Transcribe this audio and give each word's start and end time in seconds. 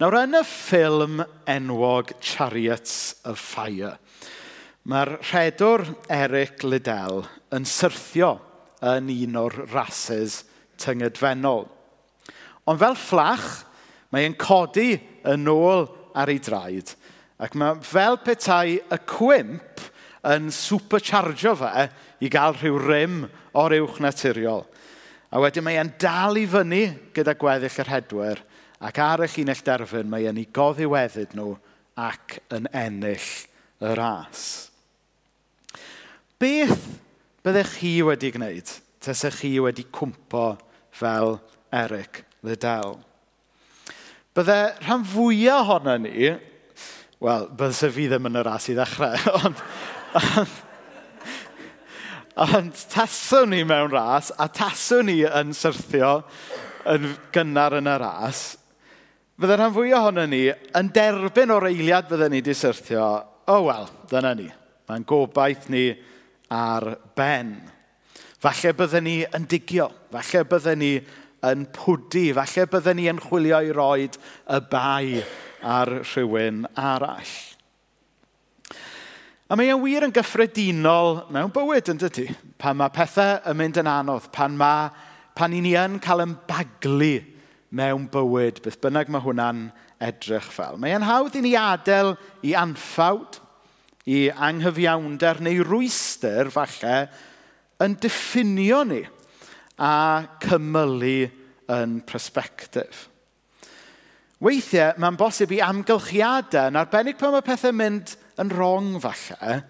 Nawr, 0.00 0.14
yn 0.16 0.32
y 0.32 0.40
ffilm 0.48 1.18
enwog 1.52 2.14
Chariots 2.24 3.18
of 3.28 3.36
Fire, 3.36 3.98
mae'r 4.88 5.10
rhedwr 5.18 5.82
Eric 6.16 6.64
Liddell 6.64 7.18
yn 7.52 7.66
syrthio 7.68 8.30
yn 8.94 9.10
un 9.12 9.36
o'r 9.42 9.58
rases 9.74 10.38
tyngedfennol. 10.80 11.66
Ond 12.64 12.80
fel 12.80 12.96
fflach, 12.96 13.44
mae'n 14.08 14.30
e'n 14.30 14.38
codi 14.40 14.94
yn 15.28 15.44
ôl 15.52 15.84
ar 16.16 16.32
ei 16.32 16.40
draed. 16.48 16.96
Ac 17.36 17.60
mae 17.60 17.76
fel 17.84 18.16
petai 18.24 18.78
y 18.80 19.00
cwimp 19.04 19.84
yn 20.32 20.48
superchargio 20.48 21.58
fe 21.60 21.90
i 22.24 22.32
gael 22.32 22.56
rhyw 22.56 22.80
rym 22.86 23.26
o'r 23.52 23.82
uwch 23.82 24.00
naturiol. 24.00 24.64
A 25.28 25.44
wedyn 25.44 25.68
mae 25.68 25.76
e'n 25.76 25.92
dal 26.00 26.40
i 26.40 26.48
fyny 26.48 26.86
gyda 27.12 27.36
gweddill 27.36 27.84
yr 27.84 27.98
hedwyr 27.98 28.48
Ac 28.80 29.00
ar 29.04 29.24
y 29.24 29.28
llinell 29.28 29.60
derfyn 29.64 30.08
mae 30.08 30.28
yn 30.30 30.40
ei 30.40 30.48
goddiweddyd 30.56 31.34
nhw 31.36 31.52
ac 32.00 32.38
yn 32.56 32.68
ennill 32.72 33.28
y 33.84 33.92
ras. 33.98 34.44
Beth 36.40 36.86
byddech 37.44 37.76
chi 37.80 37.98
wedi 38.06 38.32
gwneud 38.32 38.72
tasech 39.04 39.42
chi 39.42 39.52
wedi 39.60 39.84
cwmpo 39.92 40.54
fel 40.96 41.38
Eric 41.72 42.24
Liddell? 42.44 42.98
Bydde 44.36 44.58
rhan 44.84 45.04
fwyaf 45.10 45.66
ohono 45.66 45.96
ni, 46.00 46.30
wel, 47.20 47.46
bydde 47.58 47.92
fi 47.92 48.08
ddim 48.08 48.28
yn 48.30 48.40
y 48.40 48.44
ras 48.46 48.68
i 48.70 48.76
ddechrau, 48.78 49.16
ond, 49.44 49.62
ond 50.30 50.58
Ond 52.40 52.72
taswn 52.88 53.50
ni 53.52 53.64
mewn 53.68 53.90
ras, 53.92 54.30
a 54.38 54.46
taswn 54.48 55.10
ni 55.10 55.18
yn 55.26 55.50
syrthio 55.52 56.22
yn 56.88 57.10
gynnar 57.34 57.74
yn 57.76 57.90
y 57.90 57.96
ras, 58.00 58.54
Fydda 59.40 59.56
rhan 59.56 59.72
fwy 59.72 59.94
ohono 59.96 60.26
ni 60.28 60.42
yn 60.76 60.88
derbyn 60.92 61.52
o'r 61.54 61.70
eiliad 61.70 62.10
fydden 62.10 62.28
ni 62.34 62.42
wedi 62.42 62.52
syrthio, 62.52 63.04
o 63.48 63.54
oh, 63.54 63.62
wel, 63.70 63.86
dyna 64.10 64.34
ni. 64.36 64.50
Mae'n 64.90 65.06
gobaith 65.08 65.70
ni 65.72 65.86
ar 66.52 66.84
ben. 67.16 67.54
Falle 68.44 68.74
bydden 68.76 69.06
ni 69.08 69.14
yn 69.24 69.46
digio, 69.48 69.86
falle 70.12 70.44
bydden 70.50 70.82
ni 70.84 70.90
yn 71.48 71.64
pwdi, 71.72 72.26
falle 72.36 72.66
bydden 72.74 73.00
ni 73.00 73.08
yn 73.14 73.24
chwilio 73.24 73.62
i 73.64 73.72
roed 73.72 74.20
y 74.20 74.60
bai 74.74 75.24
ar 75.64 75.94
rhywun 76.02 76.66
arall. 76.76 77.34
A 79.48 79.56
mae 79.56 79.72
e'n 79.72 79.80
wir 79.80 80.04
yn 80.04 80.16
gyffredinol 80.20 81.24
mewn 81.32 81.56
bywyd 81.56 81.88
yn 81.94 82.04
dydy, 82.04 82.28
pan 82.60 82.76
mae 82.76 82.92
pethau 82.92 83.40
yn 83.48 83.62
mynd 83.64 83.80
yn 83.80 83.88
anodd, 83.88 84.28
pan, 84.36 84.52
mae, 84.52 84.92
pan 85.32 85.56
i 85.56 85.64
ni 85.64 85.78
yn 85.80 85.96
cael 86.04 86.28
yn 86.28 86.36
baglu 86.44 87.14
mewn 87.76 88.08
bywyd, 88.10 88.60
beth 88.64 88.80
bynnag 88.82 89.10
mae 89.12 89.22
hwnna'n 89.24 89.68
edrych 90.02 90.48
fel. 90.54 90.78
Mae 90.80 90.96
e'n 90.96 91.06
hawdd 91.06 91.38
i 91.38 91.44
ni 91.44 91.54
adael 91.58 92.16
i 92.46 92.54
anffawd, 92.58 93.38
i 94.10 94.28
anghyfiawnder 94.32 95.42
neu 95.44 95.62
rwyster 95.66 96.50
falle 96.50 97.04
yn 97.84 97.94
diffinio 98.00 98.80
ni 98.88 99.02
a 99.80 99.92
cymylu 100.42 101.28
yn 101.70 102.00
perspektif. 102.08 103.06
Weithiau, 104.40 104.96
mae'n 104.96 105.18
bosib 105.20 105.52
i 105.52 105.60
amgylchiadau, 105.60 106.70
yn 106.72 106.80
arbennig 106.80 107.18
pan 107.20 107.34
mae 107.34 107.44
pethau 107.44 107.76
mynd 107.76 108.16
yn 108.40 108.52
rong 108.56 108.94
falle, 109.04 109.60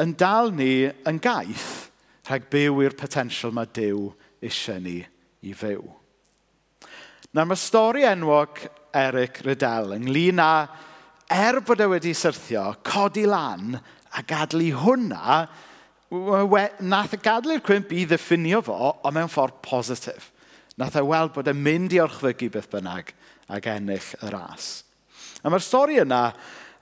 yn 0.00 0.16
dal 0.16 0.54
ni 0.56 0.88
yn 0.88 1.20
gaeth 1.20 1.90
rhag 2.30 2.46
byw 2.52 2.80
i'r 2.86 2.96
potensial 2.96 3.52
mae 3.52 3.68
Dyw 3.76 4.06
eisiau 4.40 4.80
ni 4.80 5.00
i 5.44 5.54
fyw. 5.56 5.99
Nawr 7.30 7.46
mae 7.46 7.58
stori 7.62 8.02
enwog 8.10 8.58
Eric 8.98 9.44
Riddell 9.46 9.92
ynglyn 9.94 10.40
â 10.42 10.66
er 11.30 11.60
bod 11.62 11.78
e 11.78 11.86
wedi 11.92 12.10
syrthio, 12.18 12.72
codi 12.82 13.22
lan 13.22 13.76
a 13.78 14.22
gadlu 14.26 14.72
hwnna, 14.80 15.36
nath 16.90 17.14
y 17.14 17.20
gadlu'r 17.22 17.62
cwmp 17.62 17.94
i 17.94 18.02
ddiffinio 18.10 18.64
fo, 18.66 18.80
ond 19.06 19.14
mewn 19.14 19.30
ffordd 19.30 19.62
positif. 19.62 20.32
Nath 20.82 20.98
e 20.98 21.06
weld 21.06 21.30
bod 21.36 21.46
e'n 21.52 21.62
mynd 21.62 21.94
i 21.94 22.02
orchfygu 22.02 22.50
beth 22.50 22.66
bynnag 22.74 23.14
ac 23.46 23.72
ennill 23.76 24.10
y 24.26 24.34
ras. 24.34 24.70
A 25.46 25.54
mae'r 25.54 25.62
stori 25.62 26.02
yna 26.02 26.32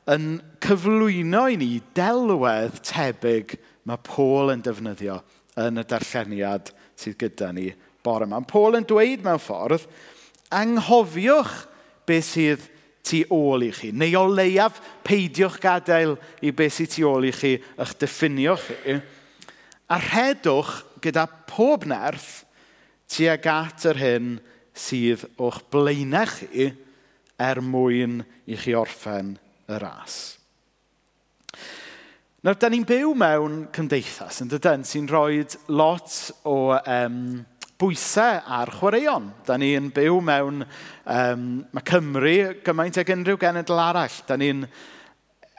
yn 0.09 0.39
cyflwyno 0.65 1.45
i 1.53 1.61
ni 1.61 1.75
delwedd 1.93 2.81
tebyg 2.89 3.59
mae 3.85 4.01
Paul 4.15 4.57
yn 4.57 4.65
defnyddio 4.65 5.21
yn 5.61 5.85
y 5.85 5.91
darlleniad 5.93 6.73
sydd 6.97 7.21
gyda 7.21 7.53
ni 7.53 7.75
bore 8.01 8.25
yma. 8.25 8.41
Paul 8.49 8.81
yn 8.81 8.89
dweud 8.89 9.21
mewn 9.29 9.45
ffordd 9.45 9.85
Anghofiwch 10.55 11.55
beth 12.09 12.33
sydd 12.33 12.67
tu 13.09 13.23
ôl 13.33 13.67
i 13.69 13.71
chi. 13.73 13.93
Neu 13.93 14.17
o 14.21 14.27
leiaf 14.29 14.81
peidiwch 15.07 15.61
gadael 15.63 16.17
i 16.45 16.53
beth 16.53 16.79
sydd 16.79 16.95
tu 16.97 17.07
ôl 17.09 17.29
i 17.29 17.33
chi 17.35 17.57
eich 17.57 17.95
diffinio 18.01 18.57
chi. 18.61 18.99
A 19.89 20.01
rhedwch 20.03 20.75
gyda 21.05 21.27
pob 21.49 21.87
nerth 21.89 22.45
tuag 23.09 23.47
at 23.49 23.87
yr 23.89 24.01
hyn 24.03 24.33
sydd 24.79 25.25
o'ch 25.41 25.63
blaenau 25.73 26.29
chi 26.39 26.71
er 27.39 27.63
mwyn 27.63 28.21
i 28.51 28.59
chi 28.59 28.75
orffen 28.77 29.37
y 29.69 29.79
ras. 29.81 30.19
Nawr, 32.45 32.55
da 32.55 32.69
ni'n 32.71 32.87
byw 32.87 33.13
mewn 33.19 33.55
cymdeithas, 33.75 34.43
yn 34.45 34.51
dydyn, 34.51 34.85
sy'n 34.87 35.09
rhoi 35.11 35.43
lot 35.75 36.13
o 36.47 36.77
um, 36.79 37.41
bwysau 37.79 38.43
ar 38.59 38.73
chwaraeon. 38.79 39.33
Da 39.47 39.59
ni'n 39.61 39.91
byw 39.95 40.21
mewn... 40.25 40.65
Um, 41.09 41.49
mae 41.73 41.85
Cymru 41.89 42.37
gymaint 42.67 42.99
ag 43.01 43.11
unrhyw 43.15 43.39
genedl 43.41 43.81
arall. 43.81 44.21
Da 44.29 44.37
ni'n 44.37 44.67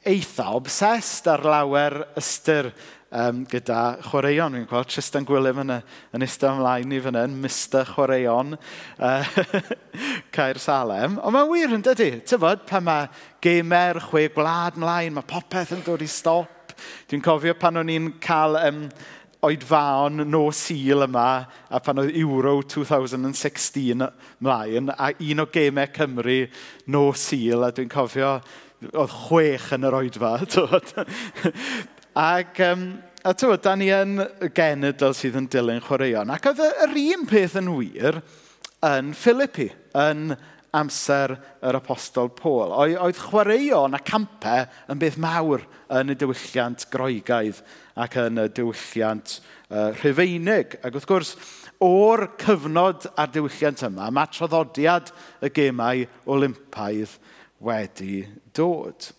eitha 0.07 0.52
obsessed 0.56 1.28
ar 1.31 1.44
lawer 1.47 1.96
ystyr 2.19 2.69
um, 3.12 3.44
gyda 3.50 4.00
chwaraeon. 4.06 4.58
Fi'n 4.58 4.68
gweld 4.69 4.91
Tristan 4.91 5.28
Gwilym 5.28 5.63
yn, 5.63 5.75
yn 6.16 6.25
eistedd 6.25 6.53
ymlaen 6.53 6.94
i 6.96 7.02
fan 7.03 7.19
hyn, 7.19 7.40
Mr 7.44 7.88
Chwaraeon, 7.94 8.56
uh, 8.56 9.34
Caer 10.35 10.62
Salem. 10.62 11.18
Ond 11.24 11.35
mae'n 11.35 11.52
wir 11.52 11.75
yn 11.79 11.85
dydy. 11.85 12.12
Tyfod, 12.29 12.66
pan 12.69 12.85
mae 12.85 13.09
gamer, 13.44 14.02
chwe 14.09 14.28
gwlad 14.35 14.79
mlaen, 14.79 15.16
mae 15.18 15.29
popeth 15.29 15.75
yn 15.78 15.85
dod 15.88 16.03
i 16.06 16.09
stop. 16.09 16.75
Dwi'n 17.09 17.24
cofio 17.24 17.56
pan 17.59 17.81
o'n 17.81 17.91
i'n 17.91 18.13
cael 18.24 18.56
um, 18.62 18.85
oedfaon 19.45 20.25
no 20.27 20.50
sil 20.51 21.05
yma 21.05 21.27
a 21.72 21.79
pan 21.83 22.01
oedd 22.01 22.16
Euro 22.19 22.57
2016 22.61 24.03
mlaen 24.44 24.91
a 24.91 25.11
un 25.13 25.44
o 25.44 25.45
gemau 25.53 25.88
Cymru 25.95 26.39
no 26.91 27.03
sil 27.16 27.63
a 27.63 27.72
dwi'n 27.72 27.91
cofio 27.91 28.33
oedd 28.89 29.16
chwech 29.28 29.72
yn 29.75 29.88
yr 29.88 29.97
oedfa. 30.01 30.33
Ac 32.19 32.59
um, 32.66 32.85
a 33.23 33.33
tywod, 33.35 33.63
da 33.63 33.75
ni 33.79 33.89
yn 33.95 34.19
genedl 34.55 35.16
sydd 35.16 35.38
yn 35.39 35.49
dilyn 35.51 35.83
chwaraeon. 35.83 36.31
Ac 36.35 36.51
oedd 36.51 36.63
yr 36.67 36.95
un 37.05 37.28
peth 37.29 37.57
yn 37.59 37.72
wir 37.75 38.22
yn 38.88 39.11
Philippi, 39.16 39.69
yn 39.99 40.33
amser 40.75 41.35
yr 41.66 41.78
apostol 41.80 42.30
Pôl. 42.38 42.74
Oedd 42.74 43.22
chwaraeon 43.24 43.97
a 43.97 44.02
campau 44.06 44.66
yn 44.91 45.02
beth 45.02 45.19
mawr 45.22 45.66
yn 46.00 46.13
y 46.13 46.18
diwylliant 46.19 46.85
groegaidd 46.94 47.62
ac 48.00 48.19
yn 48.22 48.44
y 48.44 48.47
diwylliant 48.59 49.40
uh, 49.69 49.90
rhyfeinig. 50.00 50.78
Ac 50.84 50.96
wrth 50.96 51.09
gwrs, 51.09 51.35
o'r 51.84 52.28
cyfnod 52.41 53.09
a'r 53.16 53.31
diwylliant 53.34 53.85
yma, 53.88 54.09
mae 54.13 54.34
traddodiad 54.34 55.13
y 55.46 55.52
gemau 55.56 56.06
olympaidd 56.29 57.16
wedi 57.63 58.25
dod. 58.56 59.13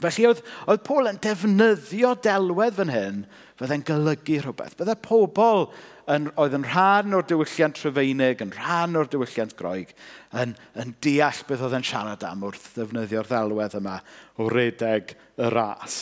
Felly 0.00 0.30
oedd, 0.30 0.40
oedd 0.70 0.84
Paul 0.86 1.10
yn 1.10 1.20
defnyddio 1.20 2.14
delwedd 2.24 2.78
fan 2.78 2.92
hyn, 2.92 3.24
fydde'n 3.60 3.84
golygu 3.84 4.38
rhywbeth. 4.40 4.78
Bydde 4.78 4.96
pobl 5.04 5.66
yn, 6.10 6.28
oedd 6.40 6.56
yn 6.58 6.66
rhan 6.66 7.16
o'r 7.16 7.26
diwylliant 7.28 7.78
Trefeinig, 7.78 8.42
yn 8.44 8.52
rhan 8.56 8.98
o'r 8.98 9.08
diwylliant 9.10 9.54
Groeg, 9.58 9.92
yn, 10.36 10.56
yn 10.80 10.94
deall 11.04 11.42
beth 11.48 11.64
oedd 11.66 11.76
yn 11.78 11.86
siarad 11.86 12.24
am 12.26 12.44
wrth 12.48 12.72
ddefnyddio'r 12.76 13.30
ddelwedd 13.30 13.78
yma 13.80 14.00
o 14.40 14.48
redeg 14.52 15.14
y 15.38 15.52
ras. 15.54 16.00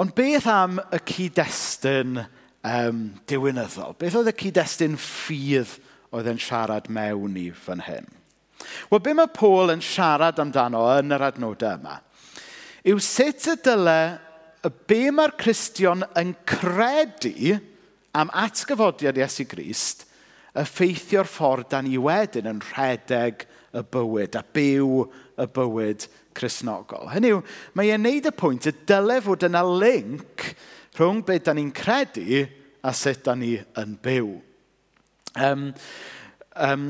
Ond 0.00 0.14
beth 0.16 0.48
am 0.48 0.78
y 0.80 1.00
cyd-destun 1.12 2.22
um, 2.24 3.02
diwynyddol? 3.28 3.96
Beth 4.00 4.16
oedd 4.20 4.32
y 4.32 4.36
cyd-destun 4.44 4.96
ffydd 5.00 5.76
oedd 6.16 6.30
yn 6.32 6.40
siarad 6.40 6.88
mewn 6.92 7.36
i 7.38 7.50
fan 7.54 7.84
hyn? 7.86 8.08
Wel, 8.90 9.02
be 9.04 9.12
mae 9.16 9.30
Paul 9.32 9.72
yn 9.72 9.82
siarad 9.84 10.40
amdano 10.42 10.84
yn 10.98 11.16
yr 11.16 11.30
adnodau 11.30 11.78
yma 11.80 12.00
yw 12.88 13.00
sut 13.04 13.44
y 13.50 13.56
dylai 13.60 14.16
y 14.66 14.70
be 14.90 15.02
mae'r 15.14 15.34
Cristion 15.40 16.04
yn 16.18 16.34
credu 16.48 17.56
am 18.16 18.32
atgyfodiad 18.36 19.18
Iesu 19.20 19.46
Grist 19.48 20.06
effeithio'r 20.58 21.28
ffordd 21.30 21.70
dan 21.70 21.86
ni 21.86 21.98
wedyn 22.00 22.48
yn 22.50 22.62
rhedeg 22.72 23.46
y 23.76 23.82
bywyd 23.94 24.36
a 24.38 24.42
byw 24.42 25.04
y 25.40 25.46
bywyd 25.54 26.06
chrysnogol. 26.36 27.08
Hynny 27.12 27.32
yw, 27.36 27.42
mae 27.78 27.92
e'n 27.94 28.02
neud 28.04 28.26
y 28.26 28.34
pwynt 28.34 28.68
y 28.70 28.74
dylai 28.88 29.20
fod 29.24 29.46
yna 29.46 29.62
link 29.66 30.50
rhwng 30.98 31.22
beth 31.26 31.46
da 31.46 31.54
ni'n 31.56 31.70
credu 31.74 32.42
a 32.82 32.92
sut 32.96 33.22
da 33.26 33.36
ni 33.38 33.54
yn 33.78 33.96
byw. 34.02 34.34
Um, 35.38 35.70
um, 36.58 36.86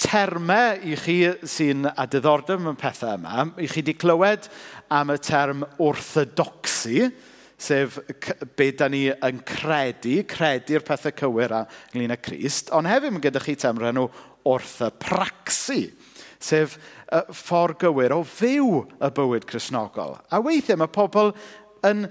termau 0.00 0.76
i 0.84 0.96
chi 1.00 1.18
sy'n 1.48 1.88
a 1.88 2.06
diddordeb 2.10 2.60
mewn 2.60 2.78
pethau 2.80 3.16
yma, 3.16 3.46
i 3.56 3.68
chi 3.70 3.80
wedi 3.80 3.96
clywed 3.96 4.48
am 4.92 5.14
y 5.14 5.18
term 5.24 5.64
orthodoxy, 5.80 7.08
sef 7.62 7.98
be 8.58 8.72
da 8.76 8.88
ni 8.92 9.06
yn 9.12 9.40
credu, 9.46 10.18
credu'r 10.28 10.84
pethau 10.84 11.14
cywir 11.22 11.54
ynglyn 11.62 12.12
â 12.12 12.20
Christ, 12.20 12.72
ond 12.74 12.90
hefyd 12.90 13.14
mae 13.14 13.24
gyda 13.24 13.42
chi 13.44 13.56
term 13.56 13.80
rhan 13.80 14.02
orthopraxi, 14.02 14.42
orthopraxy, 14.52 15.82
sef 16.42 16.76
ffordd 17.36 17.78
gywir 17.82 18.14
o 18.16 18.22
fyw 18.26 18.82
y 18.98 19.10
bywyd 19.14 19.46
chrysnogol. 19.48 20.16
A 20.32 20.40
weithiau 20.42 20.80
mae 20.80 20.90
pobl 20.92 21.32
yn 21.86 22.06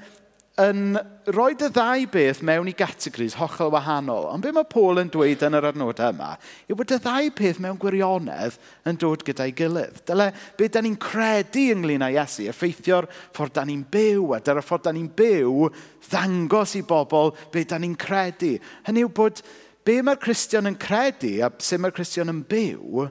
yn 0.61 0.95
rhoi 1.31 1.53
y 1.55 1.67
ddau 1.73 2.05
beth 2.11 2.41
mewn 2.45 2.69
i 2.69 2.73
gategoris 2.77 3.37
hollol 3.39 3.71
wahanol. 3.73 4.27
Ond 4.31 4.43
be 4.43 4.51
mae 4.55 4.67
Paul 4.69 5.01
yn 5.01 5.09
dweud 5.11 5.43
yn 5.47 5.57
yr 5.57 5.67
adnodau 5.71 6.13
yma 6.13 6.31
yw 6.69 6.77
bod 6.79 6.93
y 6.93 6.99
ddau 7.01 7.31
peth 7.37 7.61
mewn 7.63 7.79
gwirionedd 7.81 8.57
yn 8.89 8.99
dod 9.01 9.25
gyda'i 9.27 9.53
gilydd. 9.57 10.01
Dyle 10.07 10.29
be 10.59 10.69
da 10.71 10.83
ni'n 10.83 10.97
credu 11.01 11.67
ynglyn 11.75 12.05
â 12.05 12.11
Iesu, 12.13 12.45
effeithio'r 12.51 13.09
ffordd 13.35 13.57
da 13.57 13.65
ni'n 13.67 13.83
byw, 13.93 14.35
a 14.35 14.41
dyna'r 14.41 14.65
ffordd 14.65 14.87
da 14.87 14.95
ni'n 14.95 15.11
byw 15.17 15.67
ddangos 16.09 16.77
i 16.79 16.85
bobl 16.87 17.33
be 17.53 17.65
da 17.65 17.81
ni'n 17.81 17.97
credu. 17.99 18.55
Hynny 18.87 19.05
yw 19.05 19.13
bod 19.21 19.43
be 19.87 19.99
mae'r 20.05 20.21
Cristion 20.21 20.69
yn 20.69 20.79
credu 20.81 21.37
a 21.45 21.51
sut 21.57 21.81
mae'r 21.81 21.95
Cristion 21.97 22.31
yn 22.33 22.43
byw 22.47 23.07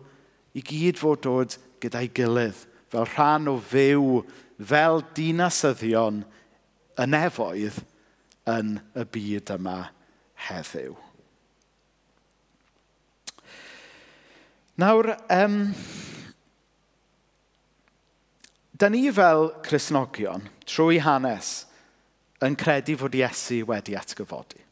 i 0.55 0.64
gyd 0.67 1.00
fod 1.00 1.25
dod 1.26 1.56
gyda'i 1.82 2.11
gilydd 2.14 2.67
fel 2.91 3.06
rhan 3.14 3.49
o 3.50 3.56
fyw 3.70 4.20
fel 4.61 5.00
dinasyddion 5.17 6.25
y 7.00 7.06
nefoedd 7.08 7.81
yn 8.50 8.75
y 8.99 9.06
byd 9.14 9.55
yma 9.56 9.79
heddiw. 10.49 10.97
Nawr, 14.81 15.12
um, 15.29 15.56
da 18.73 18.88
ni 18.88 19.11
fel 19.12 19.50
Cresnogion, 19.64 20.47
trwy 20.64 21.00
hanes, 21.05 21.67
yn 22.41 22.56
credu 22.56 22.97
fod 22.97 23.17
Iesu 23.17 23.61
wedi 23.69 23.97
atgyfodi. 23.99 24.62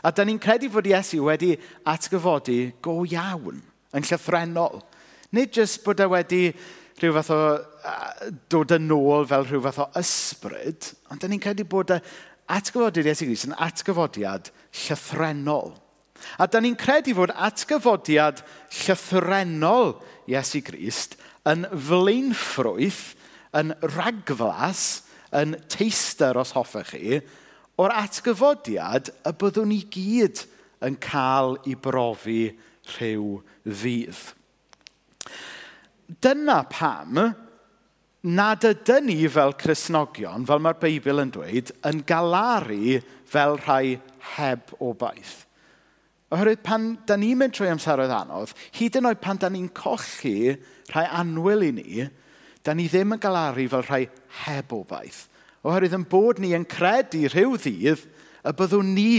A 0.00 0.12
da 0.12 0.24
ni'n 0.24 0.40
credu 0.40 0.70
fod 0.72 0.88
Iesu 0.88 1.20
wedi 1.26 1.52
atgyfodi 1.84 2.60
go 2.84 3.02
iawn, 3.04 3.60
yn 3.92 4.08
llythrenol. 4.08 4.80
Nid 5.36 5.52
jyst 5.56 5.82
bod 5.84 6.00
e 6.00 6.08
wedi 6.08 6.42
rhyw 7.00 7.16
fath 7.18 7.32
o 7.34 7.40
dod 8.52 8.72
yn 8.76 8.92
ôl 8.94 9.26
fel 9.28 9.44
rhyw 9.46 9.62
fath 9.66 9.82
o 9.84 9.88
ysbryd, 10.00 10.92
ond 11.12 11.22
da 11.22 11.30
ni'n 11.30 11.42
credu 11.42 11.66
bod 11.68 11.92
y 11.92 12.00
atgyfodiad 12.56 13.10
Iesu 13.10 13.28
Gris 13.28 13.46
yn 13.48 13.56
atgyfodiad 13.66 14.50
llythrenol. 14.84 15.74
A 16.40 16.46
da 16.48 16.60
ni'n 16.62 16.78
credu 16.78 17.14
fod 17.16 17.34
atgyfodiad 17.34 18.42
llythrenol 18.82 19.96
Iesu 20.30 20.62
Grist 20.64 21.18
yn 21.46 21.66
flaenffrwyth, 21.70 23.14
yn 23.56 23.72
ragflas, 23.94 25.02
yn 25.36 25.56
teister 25.72 26.38
os 26.40 26.54
hoffech 26.56 26.94
chi, 26.94 27.20
o'r 27.80 27.94
atgyfodiad 27.94 29.12
y 29.26 29.34
byddwn 29.40 29.70
ni 29.72 29.82
gyd 29.92 30.42
yn 30.86 30.96
cael 31.02 31.56
i 31.68 31.76
brofi 31.76 32.40
rhyw 32.96 33.38
ddydd 33.66 34.22
dyna 36.22 36.62
pam 36.70 37.18
nad 38.26 38.64
ydyn 38.66 39.06
ni 39.06 39.28
fel 39.30 39.54
Cresnogion, 39.58 40.46
fel 40.46 40.62
mae'r 40.62 40.78
Beibl 40.82 41.22
yn 41.22 41.32
dweud, 41.34 41.70
yn 41.86 42.02
galaru 42.08 42.98
fel 43.28 43.58
rhai 43.62 43.98
heb 44.34 44.72
obaith. 44.82 45.44
Oherwydd 46.34 46.64
pan 46.66 46.88
da 47.06 47.14
ni'n 47.18 47.38
mynd 47.38 47.54
trwy 47.54 47.70
amseroedd 47.70 48.10
anodd, 48.10 48.54
hyd 48.74 48.98
yn 48.98 49.06
oed 49.12 49.22
pan 49.22 49.38
da 49.38 49.50
ni'n 49.52 49.70
colli 49.76 50.56
rhai 50.90 51.06
anwyl 51.20 51.62
i 51.68 51.70
ni, 51.76 52.06
da 52.66 52.74
ni 52.74 52.88
ddim 52.90 53.14
yn 53.14 53.22
galaru 53.22 53.68
fel 53.70 53.86
rhai 53.86 54.02
heb 54.42 54.74
obaith. 54.74 55.28
Oherwydd 55.66 55.94
yn 56.00 56.06
bod 56.10 56.42
ni 56.42 56.50
yn 56.58 56.66
credu 56.66 57.28
rhyw 57.30 57.54
ddydd 57.62 58.06
y 58.46 58.54
byddwn 58.58 58.94
ni 58.96 59.10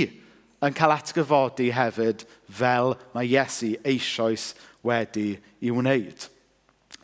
yn 0.63 0.75
cael 0.75 0.97
atgyfodi 0.97 1.69
hefyd 1.75 2.25
fel 2.59 2.97
mae 3.15 3.29
Iesu 3.29 3.75
eisoes 3.87 4.51
wedi 4.83 5.37
i 5.63 5.71
wneud. 5.71 6.27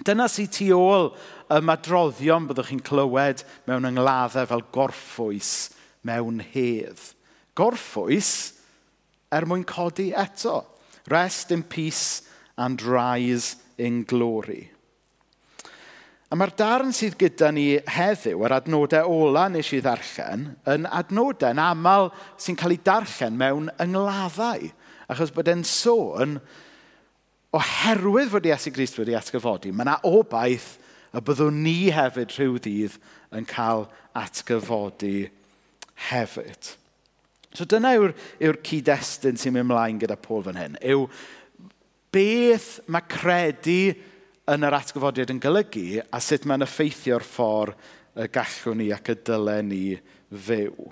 Dyna 0.04 0.26
sy'n 0.28 0.50
tu 0.52 0.68
ôl 0.76 1.12
y 1.54 1.60
madroddion 1.64 2.48
byddwch 2.50 2.74
chi'n 2.74 2.84
clywed 2.84 3.44
mewn 3.70 3.88
yngladdau 3.88 4.50
fel 4.50 4.64
gorffwys 4.76 5.54
mewn 6.04 6.42
hedd. 6.52 7.00
Gorffwys 7.56 8.32
er 9.32 9.48
mwyn 9.48 9.64
codi 9.68 10.10
eto. 10.12 10.64
Rest 11.12 11.52
in 11.56 11.64
peace 11.64 12.24
and 12.58 12.82
rise 12.82 13.56
in 13.78 14.04
glory. 14.04 14.70
A 16.34 16.36
mae'r 16.36 16.54
darn 16.58 16.92
sydd 16.96 17.16
gyda 17.22 17.52
ni 17.54 17.68
heddiw, 17.78 18.42
yr 18.42 18.56
adnodau 18.58 19.12
ola 19.14 19.46
nes 19.54 19.68
i 19.76 19.82
ddarllen, 19.86 20.48
yn 20.74 20.88
adnodau'n 20.90 21.62
aml 21.62 22.10
sy'n 22.42 22.58
cael 22.58 22.74
ei 22.74 22.80
darllen 22.82 23.38
mewn 23.38 23.70
yngladdau, 23.84 24.66
achos 25.14 25.34
bod 25.36 25.52
e'n 25.54 25.62
sôn 25.68 26.40
oherwydd 27.54 28.32
fod 28.34 28.48
Iesu 28.50 28.74
Grist 28.74 28.98
wedi 29.00 29.16
atgyfodi, 29.18 29.74
mae 29.74 29.86
yna 29.86 30.00
obaith 30.10 30.74
y 31.14 31.22
byddwn 31.22 31.60
ni 31.66 31.78
hefyd 31.94 32.34
rhyw 32.34 32.58
dydd 32.66 32.96
yn 33.38 33.46
cael 33.50 33.86
atgyfodi 34.18 35.28
hefyd. 36.10 36.74
So 37.54 37.68
dyna 37.70 37.94
yw'r 38.00 38.16
yw 38.42 38.58
cyd-destun 38.66 39.38
sy'n 39.38 39.54
mynd 39.54 39.68
ymlaen 39.68 40.02
gyda 40.02 40.18
Paul 40.18 40.42
fan 40.48 40.58
hyn, 40.58 40.80
yw 40.82 41.06
beth 42.14 42.80
mae 42.90 43.06
credu 43.10 43.94
yn 44.50 44.66
yr 44.66 44.76
atgyfodiad 44.80 45.32
yn 45.34 45.42
golygu 45.44 46.02
a 46.04 46.20
sut 46.22 46.48
mae'n 46.50 46.66
effeithio'r 46.66 47.26
ffordd 47.26 47.78
y 48.20 48.28
gallwn 48.34 48.82
ni 48.82 48.90
ac 48.94 49.14
y 49.14 49.16
dylen 49.30 49.70
ni 49.70 49.86
fyw. 50.48 50.90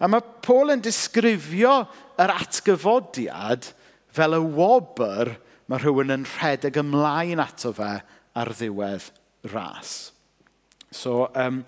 A 0.00 0.08
mae 0.10 0.24
Paul 0.44 0.74
yn 0.74 0.82
disgrifio 0.84 1.72
yr 2.20 2.32
atgyfodiad 2.36 3.72
fel 4.12 4.36
y 4.36 4.42
wobr 4.56 5.32
mae 5.70 5.78
rhywun 5.78 6.16
yn 6.16 6.26
rhedeg 6.26 6.80
ymlaen 6.82 7.42
ato 7.42 7.72
fe 7.76 7.94
ar 8.40 8.52
ddiwedd 8.58 9.08
ras. 9.52 9.94
So, 10.90 11.28
um, 11.38 11.62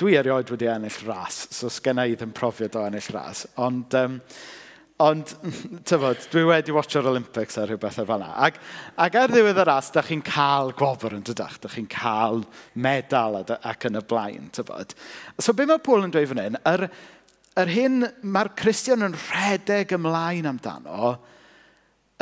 dwi 0.00 0.16
erioed 0.18 0.50
wedi 0.50 0.68
ennill 0.72 1.00
ras, 1.06 1.44
so 1.52 1.68
sgenna 1.72 2.08
i 2.08 2.16
ddim 2.16 2.32
profiad 2.36 2.80
o 2.80 2.86
ennill 2.88 3.14
ras, 3.14 3.46
ond... 3.60 3.96
Um, 4.00 4.20
Ond, 5.02 5.26
tyfod, 5.90 6.20
dwi 6.30 6.44
wedi 6.46 6.70
watcho'r 6.70 7.08
Olympics 7.10 7.56
a 7.58 7.64
rhywbeth 7.66 7.96
ar 7.98 8.06
fanna. 8.06 8.28
Ac, 8.46 8.60
ac 9.02 9.16
ar 9.18 9.32
ddiwedd 9.32 9.58
y 9.58 9.64
ras, 9.66 9.88
da 9.90 10.04
chi'n 10.06 10.22
cael 10.22 10.70
gwobr 10.78 11.16
yn 11.16 11.24
dydach, 11.26 11.56
da 11.64 11.70
chi'n 11.72 11.88
cael 11.90 12.44
medal 12.78 13.40
ac 13.42 13.88
yn 13.88 13.98
y 13.98 14.04
blaen, 14.06 14.52
tyfod. 14.54 14.94
So, 15.42 15.50
be 15.50 15.66
mae 15.66 15.82
Paul 15.82 16.06
yn 16.06 16.14
dweud 16.14 16.30
fan 16.30 16.42
hyn, 16.44 16.60
yr, 16.70 16.86
yr 17.58 17.72
hyn 17.74 18.06
mae'r 18.22 18.52
Christian 18.60 19.02
yn 19.08 19.18
rhedeg 19.18 19.96
ymlaen 19.98 20.46
amdano, 20.52 21.16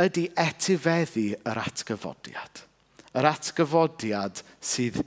ydy 0.01 0.29
etifeddu 0.41 1.33
yr 1.37 1.61
atgyfodiad. 1.63 2.63
Yr 3.13 3.29
atgyfodiad 3.29 4.41
sydd, 4.65 5.03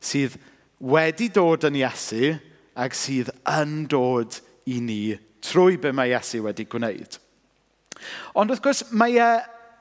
sydd 0.00 0.38
wedi 0.80 1.28
dod 1.34 1.66
yn 1.68 1.80
Iesu 1.82 2.32
ac 2.80 2.96
sydd 2.96 3.32
yn 3.50 3.82
dod 3.90 4.38
i 4.70 4.78
ni 4.80 5.02
trwy 5.44 5.76
be 5.80 5.92
mae 5.92 6.14
Iesu 6.14 6.40
wedi 6.46 6.64
gwneud. 6.70 7.18
Ond 8.40 8.52
wrth 8.52 8.64
gwrs, 8.64 8.86
mae'r 8.96 9.20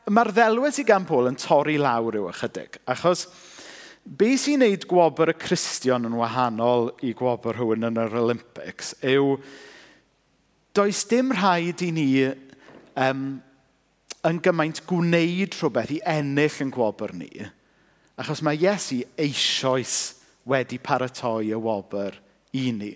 e, 0.09 0.33
ddelwedd 0.35 0.75
sydd 0.75 0.89
gan 0.89 1.07
Paul 1.07 1.31
yn 1.31 1.39
torri 1.39 1.77
lawr 1.79 2.19
yw 2.19 2.27
ychydig, 2.33 2.81
achos 2.89 3.27
be 4.03 4.33
sy'n 4.39 4.59
gwneud 4.59 4.87
gwobr 4.89 5.31
y 5.31 5.39
Cristion 5.39 6.07
yn 6.09 6.19
wahanol 6.19 6.89
i 7.05 7.13
gwobr 7.15 7.55
rhywun 7.55 7.87
yn 7.91 7.99
yr 8.01 8.15
Olympics 8.19 8.95
yw 9.05 9.37
does 10.75 11.03
dim 11.09 11.31
rhaid 11.35 11.83
i 11.85 11.91
ni 11.93 12.09
um, 12.27 13.39
yn 14.27 14.39
gymaint 14.43 14.81
gwneud 14.87 15.55
rhywbeth 15.55 15.93
i 15.95 15.99
ennill 16.07 16.57
yn 16.65 16.71
gwobr 16.75 17.13
ni, 17.15 17.29
achos 18.19 18.41
mae 18.43 18.59
Iesu 18.59 18.99
eisoes 19.19 19.93
wedi 20.49 20.79
paratoi 20.81 21.53
y 21.53 21.59
wobr 21.59 22.17
i 22.57 22.69
ni. 22.75 22.91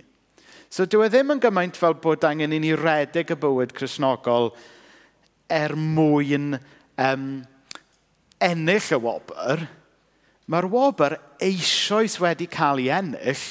So 0.73 0.87
dyw 0.89 1.05
e 1.05 1.09
ddim 1.13 1.35
yn 1.35 1.41
gymaint 1.43 1.77
fel 1.79 1.95
bod 2.01 2.25
angen 2.27 2.55
i 2.55 2.59
ni 2.59 2.73
redeg 2.75 3.31
y 3.31 3.39
bywyd 3.39 3.75
chrysnogol 3.77 4.51
er 5.53 5.75
mwyn 5.77 6.57
um, 6.97 7.27
ennill 8.43 8.91
y 8.97 8.99
wobr. 8.99 9.67
Mae'r 10.49 10.67
wobr 10.67 11.15
eisoes 11.45 12.17
wedi 12.19 12.49
cael 12.51 12.81
ei 12.83 12.89
ennill 12.97 13.45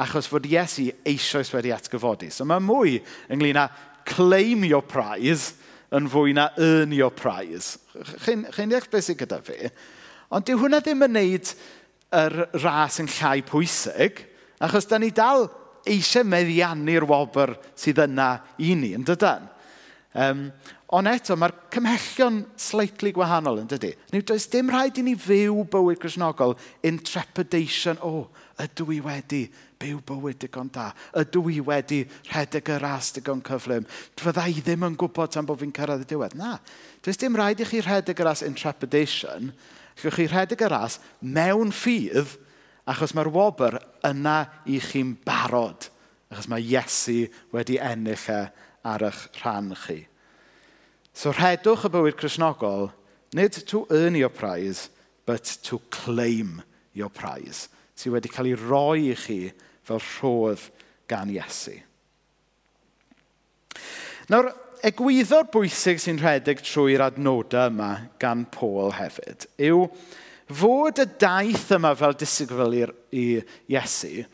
achos 0.00 0.30
fod 0.30 0.46
Iesu 0.48 0.88
eisoes 1.04 1.50
wedi 1.52 1.74
atgyfodi. 1.74 2.30
So 2.32 2.46
mae 2.48 2.62
mwy 2.64 3.00
ynglyn 3.28 3.60
â 3.60 3.68
claim 4.08 4.64
your 4.64 4.86
prize– 4.86 5.52
yn 5.96 6.08
fwy 6.10 6.34
na 6.36 6.50
earn 6.60 6.94
your 6.94 7.14
prize. 7.14 7.78
Chi'n 8.24 8.46
chi 8.54 8.66
deall 8.70 8.88
beth 8.90 9.08
sy'n 9.08 9.18
gyda 9.18 9.40
fi? 9.44 9.70
Ond 10.30 10.46
dyw 10.46 10.60
hwnna 10.60 10.82
ddim 10.84 11.06
yn 11.06 11.16
wneud 11.16 11.54
yr 12.20 12.36
ras 12.62 13.00
yn 13.02 13.10
llai 13.10 13.40
pwysig, 13.46 14.24
achos 14.62 14.86
da 14.90 14.98
ni 14.98 15.10
dal 15.14 15.48
eisiau 15.88 16.26
meddiannu'r 16.28 17.06
wobr 17.08 17.54
sydd 17.78 18.02
yna 18.04 18.34
i 18.62 18.74
ni, 18.78 18.92
yn 18.98 19.06
dydyn. 19.06 19.48
Um, 20.10 20.48
ond 20.90 21.06
eto, 21.06 21.36
mae'r 21.38 21.54
cymhellion 21.70 22.40
slightly 22.58 23.12
gwahanol 23.14 23.60
yn 23.62 23.68
dydy. 23.70 23.92
Nid 24.10 24.32
oes 24.34 24.48
dim 24.50 24.72
rhaid 24.72 24.98
i 24.98 25.04
ni 25.06 25.14
fyw 25.18 25.62
bywyd 25.70 26.00
grisnogol 26.02 26.56
in 26.86 26.98
trepidation, 27.06 28.00
o, 28.02 28.24
oh, 28.24 28.48
Ydw 28.60 28.92
i 28.92 28.98
wedi 29.04 29.44
byw 29.80 30.00
bywyd 30.06 30.40
digon 30.42 30.68
da? 30.72 30.90
Ydw 31.16 31.42
i 31.54 31.60
wedi 31.64 32.02
rhedeg 32.28 32.68
y 32.74 32.78
ras 32.82 33.12
digon 33.16 33.40
cyflym? 33.46 33.86
Fydda 34.20 34.46
i 34.50 34.60
ddim 34.60 34.84
yn 34.90 34.98
gwybod 35.00 35.32
tan 35.32 35.48
bod 35.48 35.62
fi'n 35.62 35.72
cyrraedd 35.76 36.04
y 36.04 36.08
diwedd. 36.10 36.36
Na, 36.36 36.58
does 37.04 37.20
dim 37.20 37.38
rhaid 37.38 37.62
i 37.62 37.68
chi 37.68 37.80
rhedeg 37.84 38.20
y 38.20 38.26
ras 38.26 38.44
in 38.44 38.58
trepidation. 38.58 39.54
Gwych 40.00 40.18
chi 40.18 40.28
rhedeg 40.28 40.66
y 40.66 40.70
ras 40.72 40.98
mewn 41.20 41.72
ffydd 41.72 42.36
achos 42.90 43.14
mae'r 43.16 43.32
wobr 43.32 43.78
yna 44.06 44.42
i 44.68 44.80
chi'n 44.82 45.16
barod. 45.24 45.88
Achos 46.30 46.50
mae 46.50 46.62
Iesu 46.62 47.24
wedi 47.54 47.80
ennill 47.80 48.28
e 48.30 48.40
ar 48.84 49.04
eich 49.08 49.26
rhan 49.40 49.74
chi. 49.86 50.02
So 51.12 51.32
rhedwch 51.34 51.88
y 51.88 51.92
bywyd 51.92 52.16
Cresnogol, 52.20 52.90
nid 53.34 53.56
to 53.66 53.86
earn 53.90 54.16
your 54.16 54.30
prize, 54.30 54.88
but 55.26 55.44
to 55.64 55.80
claim 55.90 56.62
your 56.94 57.10
prize 57.10 57.68
sydd 58.00 58.16
wedi 58.16 58.32
cael 58.32 58.50
ei 58.50 58.58
roi 58.58 59.10
i 59.10 59.18
chi 59.18 59.38
fel 59.86 60.00
rhodd 60.00 60.66
gan 61.10 61.30
Iesu. 61.32 61.76
Nawr, 64.30 64.50
egwyddo'r 64.86 65.48
bwysig 65.52 66.00
sy'n 66.00 66.20
rhedeg 66.22 66.62
trwy'r 66.64 67.04
adnodau 67.10 67.68
yma 67.68 67.90
gan 68.22 68.46
Paul 68.54 68.94
hefyd 68.96 69.48
yw 69.60 69.84
fod 70.60 71.00
y 71.02 71.06
daith 71.20 71.68
yma 71.76 71.92
fel 71.98 72.16
disgwyl 72.18 72.78
i 72.78 73.26
Iesu 73.70 74.24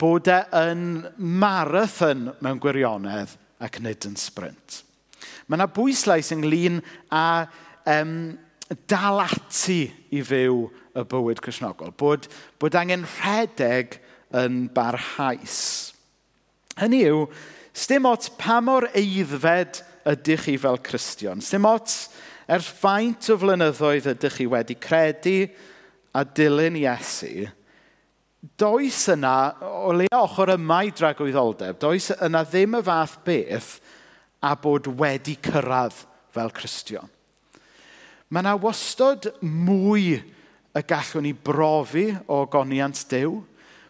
bod 0.00 0.28
e 0.28 0.40
yn 0.58 1.04
marathon 1.16 2.30
mewn 2.44 2.60
gwirionedd 2.60 3.36
ac 3.64 3.78
nid 3.80 4.04
yn 4.08 4.18
sprint. 4.20 4.82
Mae 5.46 5.56
yna 5.56 5.68
bwyslais 5.72 6.32
ynglyn 6.34 6.82
â 7.14 7.46
um, 7.92 8.16
dal 8.90 9.22
ati 9.22 9.86
i 10.12 10.20
fyw 10.26 10.66
y 10.96 11.04
bywyd 11.08 11.42
chrysnogol. 11.44 11.92
Bod, 11.98 12.28
bod 12.60 12.78
angen 12.78 13.04
rhedeg 13.18 13.98
yn 14.36 14.66
barhaus. 14.74 15.58
Hynny 16.80 17.04
yw, 17.08 17.26
sdim 17.76 18.08
ot 18.08 18.30
pa 18.40 18.60
mor 18.64 18.88
eiddfed 18.96 19.82
ydych 20.06 20.46
chi 20.46 20.56
fel 20.60 20.80
Cristion. 20.84 21.42
Sdim 21.44 21.68
ot 21.68 21.92
er 22.48 22.64
faint 22.64 23.30
o 23.32 23.38
flynyddoedd 23.40 24.10
ydych 24.14 24.40
chi 24.40 24.48
wedi 24.50 24.76
credu 24.78 25.38
a 26.16 26.24
dilyn 26.24 26.78
Iesu, 26.80 27.48
does 28.56 29.02
yna, 29.12 29.36
o 29.60 29.92
le 29.96 30.06
ochr 30.14 30.54
yma 30.54 30.82
i 30.86 30.92
dragwyddoldeb, 30.94 31.80
does 31.82 32.12
yna 32.22 32.44
ddim 32.46 32.78
y 32.78 32.82
fath 32.86 33.18
beth 33.26 33.72
a 34.44 34.54
bod 34.56 34.86
wedi 35.00 35.34
cyrraedd 35.42 35.98
fel 36.32 36.52
Cristion. 36.54 37.10
Mae 38.30 38.42
yna 38.42 38.56
wastod 38.62 39.28
mwy 39.42 40.20
y 40.76 40.82
gallwn 40.84 41.24
ni 41.24 41.32
brofi 41.32 42.10
o 42.28 42.42
goniant 42.52 43.04
Dyw. 43.10 43.38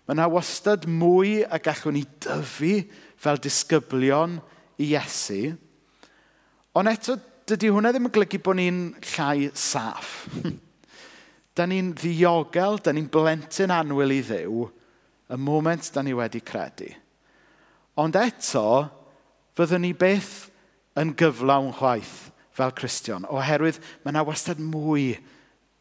Mae 0.06 0.14
yna 0.14 0.28
wastad 0.30 0.86
mwy 0.86 1.40
y 1.42 1.58
gallwn 1.64 1.98
ni 1.98 2.04
dyfu 2.22 2.76
fel 3.18 3.40
disgyblion 3.42 4.38
i 4.78 4.92
Iesu. 4.92 5.56
Ond 6.76 6.92
eto, 6.92 7.16
dydy 7.48 7.72
hwnna 7.72 7.90
ddim 7.94 8.06
yn 8.06 8.14
golygu 8.14 8.38
bod 8.44 8.58
ni'n 8.60 8.80
llai 9.14 9.48
saff. 9.56 10.28
da 11.56 11.66
ni'n 11.66 11.94
ddiogel, 11.96 12.78
da 12.84 12.92
ni'n 12.94 13.08
blentyn 13.10 13.72
anwyl 13.72 14.12
i 14.12 14.20
ddew, 14.22 14.66
y 15.32 15.38
moment 15.40 15.90
da 15.94 16.04
ni 16.04 16.14
wedi 16.14 16.42
credu. 16.44 16.92
Ond 17.98 18.18
eto, 18.20 18.66
fyddwn 19.56 19.86
ni 19.86 19.94
beth 19.96 20.50
yn 21.00 21.14
gyflawn 21.16 21.72
chwaith 21.78 22.28
fel 22.56 22.74
Cristion, 22.76 23.24
oherwydd 23.32 23.80
mae 24.04 24.12
yna 24.12 24.22
wastad 24.28 24.60
mwy 24.60 25.14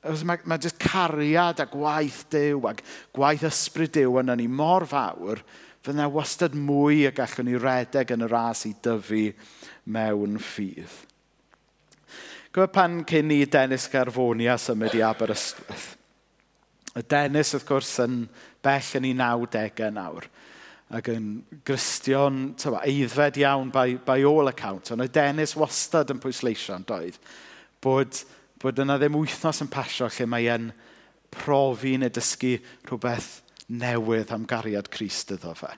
Mae, 0.06 0.38
mae 0.46 0.62
jyst 0.62 0.78
cariad 0.78 1.64
a 1.64 1.66
gwaith 1.66 2.28
dew 2.30 2.68
a 2.70 2.76
gwaith 3.16 3.48
ysbryd 3.48 3.96
dew 3.98 4.20
yn 4.22 4.30
ni 4.38 4.46
mor 4.46 4.86
fawr, 4.86 5.42
fydd 5.82 5.98
yna 5.98 6.06
wastad 6.14 6.54
mwy 6.58 7.08
y 7.10 7.12
gallwn 7.16 7.50
ni 7.50 7.58
redeg 7.62 8.14
yn 8.14 8.26
y 8.26 8.30
ras 8.30 8.66
i 8.70 8.76
dyfu 8.86 9.28
mewn 9.96 10.38
ffydd. 10.42 10.94
Gwyd 12.56 12.72
pan 12.72 13.02
cyn 13.10 13.34
i 13.34 13.42
Dennis 13.52 13.90
Garfonia 13.92 14.60
symud 14.62 14.94
i 14.96 15.02
Aberystwyth. 15.04 15.96
Y 16.96 17.02
Dennis, 17.12 17.52
wrth 17.58 17.66
gwrs, 17.68 17.98
yn 18.06 18.22
bell 18.64 18.94
yn 19.02 19.10
ei 19.10 19.18
90au 19.20 19.90
nawr 19.98 20.30
ac 20.96 21.10
yn 21.10 21.30
gristion 21.66 22.52
tywa, 22.62 22.84
eiddfed 22.86 23.40
iawn 23.42 23.72
by, 23.74 23.98
by 24.06 24.22
all 24.24 24.48
accounts, 24.52 24.94
ond 24.94 25.04
y 25.04 25.10
Dennis 25.10 25.56
wastad 25.58 26.14
yn 26.14 26.22
pwysleisio 26.22 26.78
yn 26.78 26.86
doedd, 26.88 27.18
bod 27.82 28.22
bod 28.66 28.80
yna 28.82 28.98
ddim 28.98 29.18
wythnos 29.20 29.62
yn 29.62 29.70
pasio 29.70 30.08
lle 30.10 30.26
mae 30.26 30.48
e'n 30.50 30.72
profi 31.30 31.96
neu 32.02 32.10
dysgu 32.10 32.56
rhywbeth 32.88 33.44
newydd 33.70 34.32
am 34.34 34.46
gariad 34.50 34.90
Christ 34.94 35.36
iddo 35.36 35.52
fe. 35.58 35.70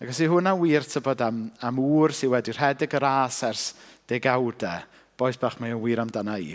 Ac 0.00 0.12
os 0.12 0.20
yw 0.24 0.32
hwnna 0.32 0.54
wir 0.56 0.86
tybod 0.88 1.20
am, 1.24 1.42
am 1.60 1.80
ŵr 1.80 2.14
sydd 2.16 2.32
wedi 2.32 2.54
rhedeg 2.56 2.96
yr 2.96 3.04
as 3.08 3.42
ers 3.44 3.64
degawdau, 4.08 4.86
boes 5.20 5.36
bach 5.40 5.58
mae 5.60 5.74
o'n 5.76 5.82
wir 5.82 6.00
amdana 6.00 6.38
i, 6.40 6.54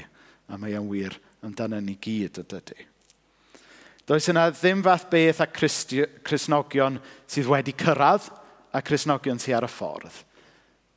a 0.50 0.58
mae 0.58 0.74
o'n 0.80 0.90
wir 0.90 1.18
amdana 1.46 1.82
ni 1.82 1.96
gyd 2.02 2.42
o 2.42 2.46
dydy. 2.50 2.88
Does 4.10 4.30
yna 4.32 4.48
ddim 4.50 4.82
fath 4.86 5.06
beth 5.12 5.44
a 5.46 5.48
Christi, 5.54 6.02
Cresnogion 6.26 6.98
sydd 7.30 7.50
wedi 7.52 7.76
cyrraedd 7.78 8.32
a 8.74 8.82
Cresnogion 8.82 9.38
sydd 9.38 9.60
ar 9.60 9.70
y 9.70 9.72
ffordd. 9.72 10.18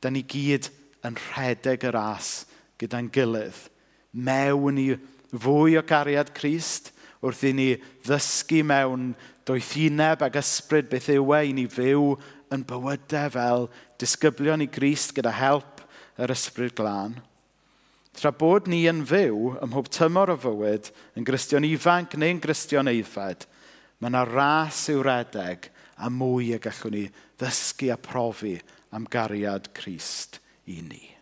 Da 0.01 0.09
ni 0.09 0.25
gyd 0.25 0.71
yn 1.05 1.19
rhedeg 1.29 1.85
yr 1.91 1.99
as 2.01 2.33
gyda'n 2.81 3.13
gilydd 3.13 3.69
mewn 4.13 4.79
i 4.79 4.87
fwy 5.33 5.77
o 5.79 5.83
gariad 5.85 6.31
Crist, 6.37 6.91
wrth 7.23 7.43
i 7.47 7.53
ni 7.55 7.67
ddysgu 8.05 8.61
mewn 8.67 9.13
doethineb 9.47 10.23
ac 10.25 10.39
ysbryd 10.39 10.89
beth 10.91 11.09
yw 11.13 11.35
e 11.37 11.43
i 11.49 11.53
ni 11.55 11.67
fyw 11.71 12.13
yn 12.53 12.65
bywydau 12.67 13.31
fel 13.33 13.69
disgyblion 14.01 14.63
i 14.63 14.69
Grist 14.71 15.15
gyda 15.17 15.33
help 15.33 15.81
yr 16.21 16.33
ysbryd 16.35 16.75
glân. 16.77 17.17
Tra 18.13 18.29
bod 18.29 18.67
ni 18.69 18.83
yn 18.89 19.01
fyw 19.09 19.55
ym 19.57 19.71
mhob 19.71 19.89
tymor 19.93 20.35
o 20.35 20.37
fywyd, 20.37 20.91
yn 21.17 21.25
gristion 21.25 21.65
ifanc 21.65 22.13
neu'n 22.19 22.41
gristion 22.43 22.91
eiddfed, 22.91 23.47
mae 23.97 24.11
yna 24.11 24.25
ras 24.29 24.83
i'w 24.93 25.01
redeg 25.05 25.71
a 25.97 26.11
mwy 26.13 26.53
y 26.53 26.61
gallwn 26.61 26.97
ni 26.99 27.07
ddysgu 27.41 27.89
a 27.93 27.97
profi 27.97 28.59
am 28.93 29.09
gariad 29.09 29.73
Crist 29.73 30.37
i 30.69 30.81
ni. 30.85 31.12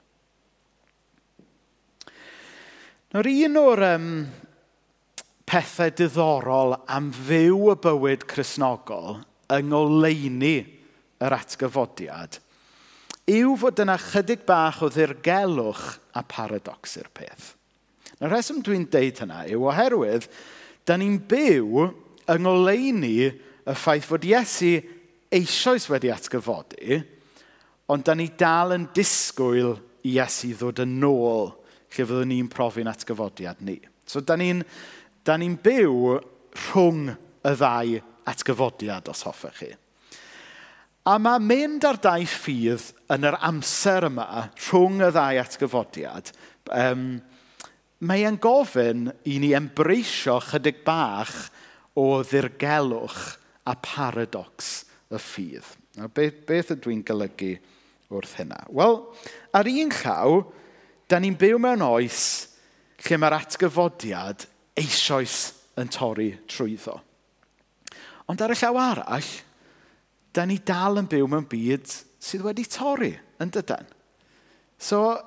Nawr, 3.12 3.28
un 3.28 3.58
o'r 3.60 3.82
um, 3.84 4.06
pethau 5.44 5.92
diddorol 6.00 6.78
am 6.88 7.10
fyw 7.12 7.74
y 7.74 7.76
bywyd 7.84 8.24
chrysnogol 8.24 9.18
yng 9.52 9.68
ngoleini 9.68 10.54
yr 11.20 11.36
atgyfodiad 11.36 12.40
yw 13.36 13.58
fod 13.60 13.84
yna 13.84 13.98
chydig 14.00 14.48
bach 14.48 14.80
o 14.80 14.88
ddirgelwch 14.96 15.84
a 16.16 16.24
paradox 16.24 16.96
i'r 17.04 17.12
peth. 17.12 17.52
Y 18.24 18.32
rheswm 18.32 18.64
dwi'n 18.64 18.88
deud 18.96 19.20
hynna 19.20 19.44
yw 19.52 19.68
oherwydd, 19.68 20.32
da 20.88 20.96
ni'n 20.96 21.20
byw 21.28 21.88
yng 22.32 22.48
ngoleini 22.48 23.16
y 23.28 23.76
ffaith 23.76 24.08
fod 24.08 24.24
Iesu 24.24 24.78
eisoes 25.36 25.92
wedi 25.92 26.16
atgyfodi, 26.16 27.04
ond 27.92 28.08
da 28.08 28.16
ni 28.16 28.32
dal 28.40 28.72
yn 28.80 28.88
disgwyl 28.96 29.76
i 30.08 30.16
Iesu 30.16 30.56
ddod 30.56 30.88
yn 30.88 31.02
ôl 31.12 31.58
lle 31.92 32.06
fyddwn 32.08 32.32
ni'n 32.32 32.50
profi'n 32.52 32.90
atgyfodiad 32.92 33.62
ni. 33.68 33.78
So, 34.08 34.24
da 34.24 34.38
ni'n 34.40 34.64
ni 34.64 35.52
byw 35.64 36.18
rhwng 36.72 37.12
y 37.12 37.54
ddau 37.58 38.00
atgyfodiad, 38.32 39.10
os 39.12 39.26
hoffech 39.28 39.62
chi. 39.62 39.72
A 41.10 41.18
mae 41.18 41.42
mynd 41.42 41.86
ar 41.90 41.98
dau 42.02 42.26
ffydd 42.30 42.92
yn 43.12 43.26
yr 43.26 43.40
amser 43.48 44.06
yma 44.12 44.28
rhwng 44.68 45.02
y 45.02 45.10
ddau 45.10 45.40
atgyfodiad, 45.42 46.30
um, 46.78 47.06
mae 48.06 48.26
e'n 48.28 48.38
gofyn 48.42 49.10
i 49.30 49.40
ni 49.42 49.52
embreisio 49.58 50.38
chydig 50.46 50.84
bach 50.86 51.34
o 51.98 52.22
ddirgelwch 52.22 53.22
a 53.66 53.76
paradox 53.82 54.72
y 55.12 55.20
ffydd. 55.22 55.68
Beth, 56.16 56.42
beth 56.48 56.74
ydw 56.78 56.94
i'n 56.94 57.04
golygu 57.06 57.56
wrth 58.14 58.38
hynna? 58.40 58.62
Wel, 58.70 59.00
ar 59.58 59.70
un 59.72 59.92
llaw, 60.02 60.42
da 61.12 61.20
ni'n 61.20 61.36
byw 61.36 61.60
mewn 61.60 61.84
oes 61.84 62.22
lle 63.04 63.18
mae'r 63.20 63.36
atgyfodiad 63.42 64.46
eisoes 64.80 65.38
yn 65.82 65.90
torri 65.92 66.30
trwyddo. 66.50 66.96
Ond 68.32 68.44
ar 68.44 68.54
y 68.54 68.58
llaw 68.62 68.80
arall, 68.80 69.32
da 70.32 70.46
ni 70.48 70.62
dal 70.64 71.02
yn 71.02 71.10
byw 71.12 71.28
mewn 71.28 71.50
byd 71.52 71.92
sydd 72.22 72.46
wedi 72.46 72.64
torri 72.72 73.12
yn 73.44 73.52
dydan. 73.52 73.90
So, 74.80 75.18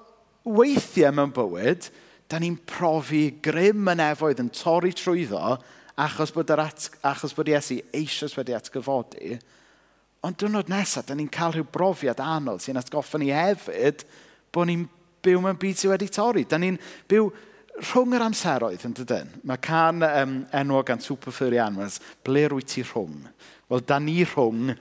weithiau 0.49 1.13
mewn 1.13 1.35
bywyd, 1.37 1.91
da 2.31 2.41
ni'n 2.41 2.57
profi 2.65 3.27
grym 3.45 3.85
yn 3.93 4.03
efoedd 4.07 4.41
yn 4.41 4.53
torri 4.57 4.95
trwyddo 4.97 5.59
achos 6.01 6.33
bod, 6.35 6.49
yr 6.51 6.65
at, 6.65 6.89
achos 7.05 7.37
bod 7.37 7.51
Iesu 7.53 7.83
eisoes 7.95 8.35
wedi 8.39 8.57
atgyfodi. 8.57 9.37
Ond 10.25 10.39
dwrnod 10.41 10.73
nesaf, 10.73 11.05
da 11.07 11.15
ni'n 11.15 11.31
cael 11.33 11.53
rhyw 11.59 11.69
brofiad 11.71 12.23
anodd 12.25 12.65
sy'n 12.65 12.81
atgoffa 12.81 13.21
ni 13.21 13.29
hefyd 13.35 14.07
bod 14.55 14.71
ni'n 14.71 14.87
byw 15.25 15.43
mewn 15.43 15.59
byd 15.61 15.81
sydd 15.81 15.95
wedi 15.95 16.11
torri. 16.13 16.45
Da 16.49 16.61
ni'n 16.61 16.79
byw 17.11 17.29
rhwng 17.81 18.15
yr 18.15 18.25
amseroedd 18.29 18.87
yn 18.87 18.95
dydyn. 19.01 19.31
Mae 19.49 19.61
can 19.63 20.05
um, 20.07 20.35
enw 20.55 20.83
gan 20.87 21.03
Superfurry 21.03 21.59
Anwes, 21.63 21.99
ble 22.27 22.47
rwy 22.51 22.67
ti 22.67 22.85
rhwng? 22.87 23.25
Wel, 23.71 23.83
da 23.89 23.99
ni 23.99 24.21
rhwng, 24.23 24.75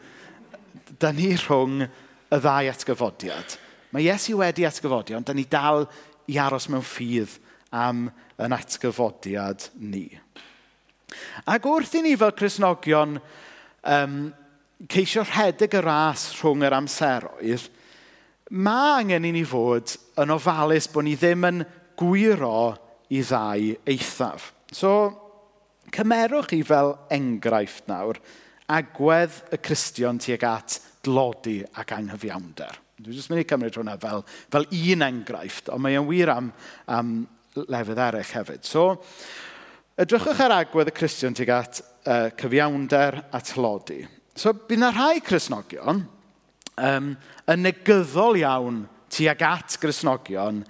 da 1.02 1.14
ni 1.16 1.32
rhwng 1.34 1.82
y 1.84 2.40
ddau 2.42 2.70
atgyfodiad. 2.70 3.58
Mae 3.94 4.06
Iesu 4.06 4.38
wedi 4.40 4.66
atgyfodio, 4.68 5.18
ond 5.20 5.30
da 5.30 5.34
ni 5.38 5.46
dal 5.50 5.88
i 6.30 6.38
aros 6.42 6.70
mewn 6.70 6.86
ffydd 6.86 7.38
am 7.74 8.08
yn 8.42 8.56
atgyfodiad 8.56 9.70
ni. 9.82 10.08
Ac 11.50 11.66
wrth 11.70 11.98
i 11.98 12.04
ni 12.06 12.16
fel 12.18 12.34
Cresnogion 12.38 13.18
um, 13.20 14.18
ceisio 14.90 15.26
rhedeg 15.26 15.78
y 15.78 15.82
ras 15.84 16.32
rhwng 16.40 16.66
yr 16.66 16.78
amseroedd, 16.78 17.68
mae 18.54 19.02
angen 19.02 19.26
i 19.26 19.32
ni 19.34 19.44
fod 19.48 19.96
yn 20.22 20.34
ofalus 20.34 20.86
bod 20.94 21.08
ni 21.08 21.16
ddim 21.18 21.48
yn 21.50 21.64
gwiro 21.98 22.74
i 23.14 23.22
ddau 23.26 23.74
eithaf. 23.90 24.52
So, 24.74 24.94
cymerwch 25.94 26.52
chi 26.52 26.62
fel 26.66 26.94
enghraifft 27.14 27.90
nawr 27.90 28.22
agwedd 28.74 29.42
y 29.54 29.60
Cristion 29.62 30.22
tuag 30.22 30.46
at 30.48 30.80
glodi 31.04 31.60
ac 31.82 31.96
anghyfiawnder. 31.98 32.80
Dwi'n 33.02 33.18
jyst 33.18 33.32
mynd 33.32 33.44
i 33.44 33.48
cymryd 33.50 33.78
hwnna 33.78 33.98
fel, 34.02 34.24
fel 34.54 34.70
un 34.70 35.06
enghraifft, 35.10 35.74
ond 35.74 35.84
mae'n 35.84 36.08
wir 36.08 36.32
am, 36.32 36.52
am 36.88 37.14
lefydd 37.58 38.02
eraill 38.06 38.36
hefyd. 38.38 38.64
So, 38.70 38.86
edrychwch 40.00 40.46
ar 40.46 40.60
agwedd 40.62 40.94
y 40.94 40.96
Cristion 40.96 41.36
tuag 41.38 41.54
at 41.58 41.82
uh, 42.06 42.30
cyfiawnder 42.40 43.20
a 43.34 43.42
tlodi. 43.44 44.04
So, 44.38 44.54
bydd 44.54 44.80
yna 44.80 44.94
rhai 44.94 45.24
Cresnogion 45.26 46.06
um, 46.78 47.14
yn 47.50 47.66
negyddol 47.68 48.40
iawn 48.42 48.84
tuag 49.14 49.46
at 49.46 49.78
grisnogion 49.82 50.64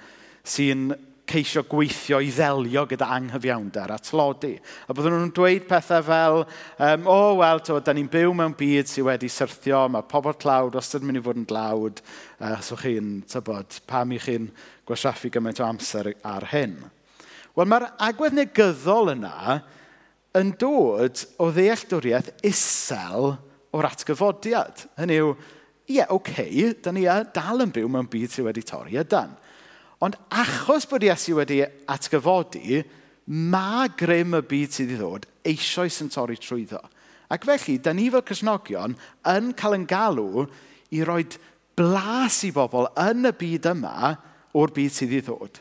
sy'n 0.43 0.91
ceisio 1.33 1.63
gweithio 1.69 2.19
i 2.21 2.29
ddelio 2.33 2.83
gyda 2.89 3.07
anghyfiawnder 3.15 3.93
a 3.95 3.97
tlodi. 4.03 4.53
A 4.59 4.93
byddwn 4.93 5.15
nhw'n 5.15 5.31
dweud 5.35 5.67
pethau 5.69 6.03
fel, 6.05 6.41
um, 6.43 7.07
o, 7.07 7.15
oh, 7.15 7.37
wel, 7.39 7.61
to, 7.63 7.79
da 7.79 7.95
ni'n 7.95 8.09
byw 8.11 8.33
mewn 8.35 8.55
byd 8.59 8.91
sydd 8.91 9.07
wedi 9.07 9.29
syrthio, 9.31 9.85
mae 9.89 10.05
pobl 10.09 10.35
tlawd 10.39 10.75
wastad 10.77 11.05
yn 11.05 11.09
mynd 11.09 11.21
i 11.21 11.23
fod 11.23 11.39
yn 11.39 11.47
dlawd, 11.49 12.03
uh, 12.43 12.57
so 12.65 12.77
chi'n, 12.79 13.15
tybod, 13.31 13.79
pam 13.89 14.13
i 14.13 14.19
chi'n 14.21 14.51
gwasraffu 14.89 15.31
gymaint 15.33 15.63
o 15.63 15.67
amser 15.67 16.11
ar 16.27 16.49
hyn. 16.51 16.75
Wel, 17.55 17.69
mae'r 17.71 17.87
agwedd 18.03 18.35
negyddol 18.37 19.13
yna 19.15 19.61
yn 20.37 20.53
dod 20.59 21.23
o 21.39 21.49
ddealltwriaeth 21.53 22.33
isel 22.49 23.35
o'r 23.73 23.89
atgyfodiad. 23.89 24.87
Hynny 24.99 25.19
yw, 25.21 25.35
ie, 25.87 25.97
yeah, 25.97 26.11
oce, 26.13 26.31
okay, 26.31 26.73
da 26.83 26.93
ni 26.95 27.03
dal 27.35 27.63
yn 27.65 27.73
byw 27.75 27.89
mewn 27.91 28.07
byd 28.11 28.31
sydd 28.31 28.47
wedi 28.47 28.63
torri 28.67 28.99
ydan. 29.01 29.33
Ond 30.03 30.15
achos 30.31 30.87
bod 30.89 31.03
Iesu 31.03 31.37
wedi 31.37 31.61
atgyfodi, 31.91 32.81
mae 33.27 33.89
grym 33.99 34.35
y 34.35 34.43
byd 34.47 34.75
sydd 34.75 34.93
i 34.95 34.99
ddod 34.99 35.27
eisoes 35.47 36.01
yn 36.03 36.11
torri 36.11 36.37
trwyddo. 36.39 36.81
Ac 37.31 37.47
felly, 37.47 37.77
da 37.79 37.93
ni 37.95 38.09
fel 38.11 38.23
Cresnogion 38.27 38.95
yn 39.31 39.53
cael 39.57 39.77
yn 39.77 39.87
galw 39.89 40.45
i 40.93 41.01
roi 41.07 41.23
blas 41.77 42.41
i 42.47 42.51
bobl 42.53 42.89
yn 43.01 43.29
y 43.29 43.33
byd 43.39 43.71
yma 43.71 44.11
o'r 44.59 44.73
byd 44.75 44.93
sydd 44.93 45.15
i 45.17 45.23
ddod. 45.23 45.59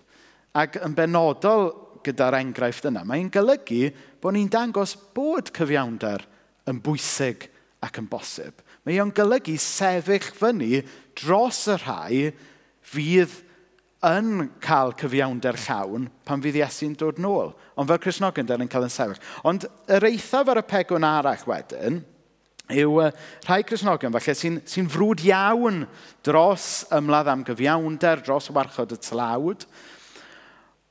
Ac 0.59 0.77
yn 0.85 0.97
benodol 0.97 1.71
gyda'r 2.05 2.41
enghraifft 2.43 2.91
yna, 2.91 3.05
mae'n 3.07 3.31
golygu 3.33 3.89
bod 4.21 4.37
ni'n 4.37 4.51
dangos 4.53 4.97
bod 5.15 5.53
cyfiawnder 5.55 6.27
yn 6.69 6.83
bwysig 6.85 7.47
ac 7.83 8.03
yn 8.03 8.11
bosib. 8.11 8.59
Mae 8.83 8.99
o'n 8.99 9.13
golygu 9.15 9.55
sefyll 9.63 10.33
fyny 10.35 10.83
dros 11.19 11.61
y 11.71 11.77
rhai 11.79 12.23
fydd 12.93 13.35
yn 14.03 14.49
cael 14.63 14.91
cyfiawnder 14.99 15.59
llawn 15.69 16.09
pan 16.27 16.43
fydd 16.43 16.59
Iesu'n 16.59 16.97
dod 16.99 17.21
nôl. 17.23 17.53
Ond 17.79 17.91
fel 17.91 18.01
Cresnogion, 18.03 18.49
dyn 18.49 18.65
ni'n 18.65 18.71
cael 18.71 18.89
yn 18.89 18.93
sefyll. 18.93 19.21
Ond 19.47 19.69
yr 19.87 20.09
eithaf 20.09 20.51
ar 20.51 20.59
y 20.59 20.65
pegwn 20.67 21.07
arall 21.07 21.45
wedyn, 21.47 22.01
yw 22.73 22.99
uh, 23.05 23.13
rhai 23.47 23.61
Cresnogion 23.69 24.15
falle 24.17 24.35
sy'n 24.39 24.59
sy, 24.67 24.83
frwd 24.91 25.23
iawn 25.29 25.85
dros 26.27 26.67
ymladd 26.95 27.31
am 27.31 27.47
gyfiawnder, 27.47 28.25
dros 28.27 28.51
warchod 28.51 28.97
y 28.97 28.99
tlawd. 29.07 29.69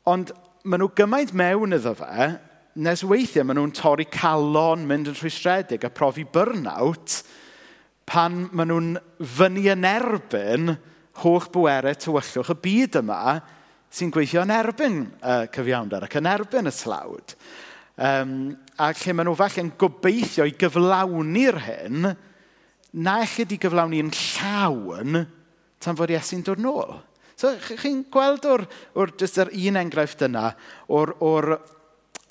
Ond 0.08 0.32
maen 0.64 0.86
nhw 0.86 0.94
gymaint 0.96 1.36
mewn 1.36 1.76
iddo 1.76 1.98
fe, 2.00 2.32
nes 2.80 3.04
weithiau 3.04 3.44
maen 3.44 3.60
nhw'n 3.60 3.76
torri 3.76 4.08
calon, 4.08 4.88
mynd 4.88 5.12
yn 5.12 5.20
rhwystredig 5.20 5.84
a 5.84 5.92
profi 5.92 6.24
burnout 6.24 7.20
pan 8.12 8.46
maen 8.52 8.72
nhw'n 8.74 8.94
fyny 9.38 9.70
yn 9.72 9.88
erbyn 9.88 10.74
holl 11.22 11.46
bwerau 11.54 11.96
tywyllwch 11.96 12.52
y 12.52 12.58
byd 12.66 12.98
yma 13.00 13.20
sy'n 13.92 14.12
gweithio 14.12 14.44
yn 14.44 14.52
erbyn 14.56 14.98
uh, 15.20 15.46
cyfiawnder 15.52 16.08
ac 16.08 16.18
yn 16.20 16.28
erbyn 16.32 16.68
y 16.68 16.74
slawd. 16.76 17.36
Um, 18.02 18.52
a 18.80 18.90
lle 18.96 19.16
maen 19.16 19.30
nhw 19.30 19.38
falle'n 19.40 19.72
gobeithio 19.80 20.48
i 20.48 20.56
gyflawni'r 20.60 21.60
hyn, 21.68 22.10
na 22.92 23.18
eich 23.24 23.38
i 23.46 23.60
gyflawni'n 23.62 24.12
llawn 24.16 25.22
tan 25.82 25.98
fod 25.98 26.12
Iesu'n 26.12 26.44
dod 26.48 26.62
nôl. 26.64 26.98
So, 27.40 27.54
chi'n 27.82 28.04
gweld 28.12 28.46
o'r, 28.46 28.66
or 29.00 29.14
just 29.18 29.40
yr 29.42 29.50
un 29.56 29.80
enghraifft 29.80 30.26
yna, 30.28 30.52
o'r, 30.94 31.14
or, 31.26 31.56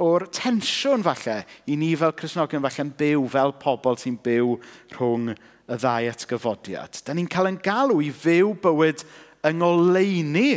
o'r 0.01 0.27
tensiwn 0.33 1.03
falle, 1.07 1.41
i 1.67 1.79
ni 1.81 1.95
fel 1.99 2.15
Cresnogion 2.19 2.63
falle'n 2.67 2.93
byw 3.01 3.25
fel 3.33 3.57
pobl 3.63 3.99
sy'n 4.01 4.21
byw 4.23 4.55
rhwng 4.95 5.33
y 5.71 5.79
ddau 5.79 6.11
atgyfodiad. 6.11 7.01
Da 7.07 7.15
ni'n 7.15 7.31
cael 7.31 7.53
yn 7.53 7.61
galw 7.63 8.01
i 8.03 8.11
fyw 8.11 8.55
bywyd 8.63 9.05
yng 9.47 9.61
ngoleini 9.63 10.51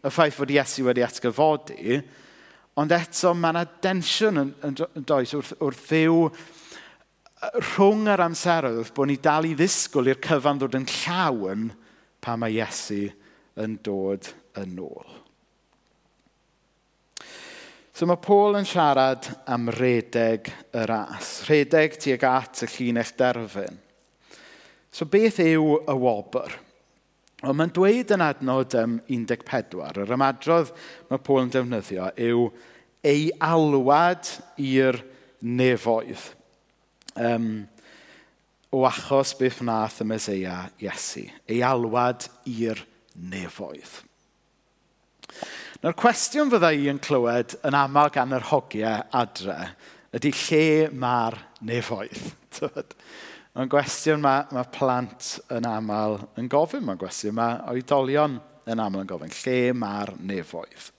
y 0.00 0.12
ffaith 0.12 0.38
fod 0.38 0.52
Iesu 0.54 0.86
wedi 0.86 1.04
atgyfodi, 1.04 1.98
ond 2.80 2.94
eto 2.94 3.34
mae 3.36 3.52
yna 3.52 3.66
densiwn 3.82 4.40
yn, 4.44 4.52
yn, 4.68 4.78
yn 4.96 5.06
does 5.06 5.34
wrth, 5.36 5.52
wrth 5.60 5.84
fyw 5.90 6.16
rhwng 7.40 8.08
yr 8.12 8.22
amseroedd 8.24 8.82
wrth 8.82 8.94
bod 8.96 9.10
ni 9.10 9.16
dal 9.20 9.48
i 9.48 9.54
ddisgwyl 9.56 10.12
i'r 10.12 10.22
cyfan 10.24 10.60
ddod 10.60 10.76
yn 10.78 10.86
llawn 11.00 11.70
pa 12.20 12.36
mae 12.36 12.54
Iesu 12.60 13.08
yn 13.60 13.78
dod 13.84 14.30
yn 14.60 14.78
ôl. 14.80 15.16
So 17.96 18.06
mae 18.08 18.20
Paul 18.22 18.56
yn 18.56 18.68
siarad 18.68 19.26
am 19.50 19.68
redeg 19.74 20.48
y 20.48 20.84
ras. 20.88 21.40
Redeg 21.48 21.98
tuag 22.00 22.22
at 22.24 22.62
y 22.64 22.68
llinell 22.72 23.16
derfyn. 23.18 23.76
So 25.00 25.06
beth 25.08 25.38
yw 25.40 25.78
y 25.88 25.94
wobr? 25.96 26.52
Ond 27.48 27.56
mae'n 27.56 27.70
dweud 27.72 28.10
yn 28.12 28.20
adnod 28.20 28.74
um, 28.76 28.98
14, 29.08 30.02
yr 30.02 30.10
ymadrodd 30.12 30.74
mae 31.08 31.22
Paul 31.24 31.46
yn 31.46 31.52
defnyddio 31.54 32.10
yw 32.20 32.42
ei 33.08 33.30
alwad 33.40 34.28
i'r 34.60 34.98
nefoedd 35.40 36.26
um, 37.16 37.46
o 38.76 38.82
achos 38.90 39.32
beth 39.40 39.62
wnaeth 39.64 40.02
y 40.04 40.08
Meseia 40.10 40.58
Iesu. 40.84 41.24
Ei 41.48 41.64
alwad 41.64 42.28
i'r 42.52 42.84
nefoedd. 43.32 43.96
Nawr 45.80 45.96
cwestiwn 45.96 46.52
fydda 46.52 46.74
i 46.76 46.90
yn 46.92 47.00
clywed 47.00 47.56
yn 47.64 47.80
aml 47.86 48.12
gan 48.12 48.36
yr 48.36 48.50
hogiau 48.52 49.00
adre 49.16 49.62
ydy 50.12 50.36
lle 50.44 50.64
mae'r 50.92 51.40
nefoedd. 51.72 52.34
Mae'n 53.56 53.70
gwestiwn 53.70 54.22
mae, 54.22 54.44
mae 54.54 54.68
plant 54.70 55.32
yn 55.50 55.66
aml 55.66 56.20
yn 56.38 56.48
gofyn. 56.50 56.84
Mae'n 56.86 57.00
gwestiwn 57.00 57.34
mae 57.38 57.58
oedolion 57.72 58.38
yn 58.70 58.82
aml 58.82 59.02
yn 59.02 59.10
gofyn. 59.10 59.34
Lle 59.42 59.74
mae'r 59.74 60.14
nefoedd? 60.22 60.90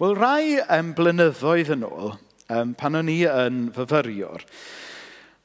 Wel, 0.00 0.16
rai 0.16 0.58
um, 0.62 0.94
blynyddoedd 0.96 1.74
yn 1.74 1.84
ôl, 1.88 2.12
um, 2.54 2.74
pan 2.78 2.96
o'n 3.00 3.10
i 3.12 3.20
yn 3.28 3.66
fyfyriwr, 3.74 4.44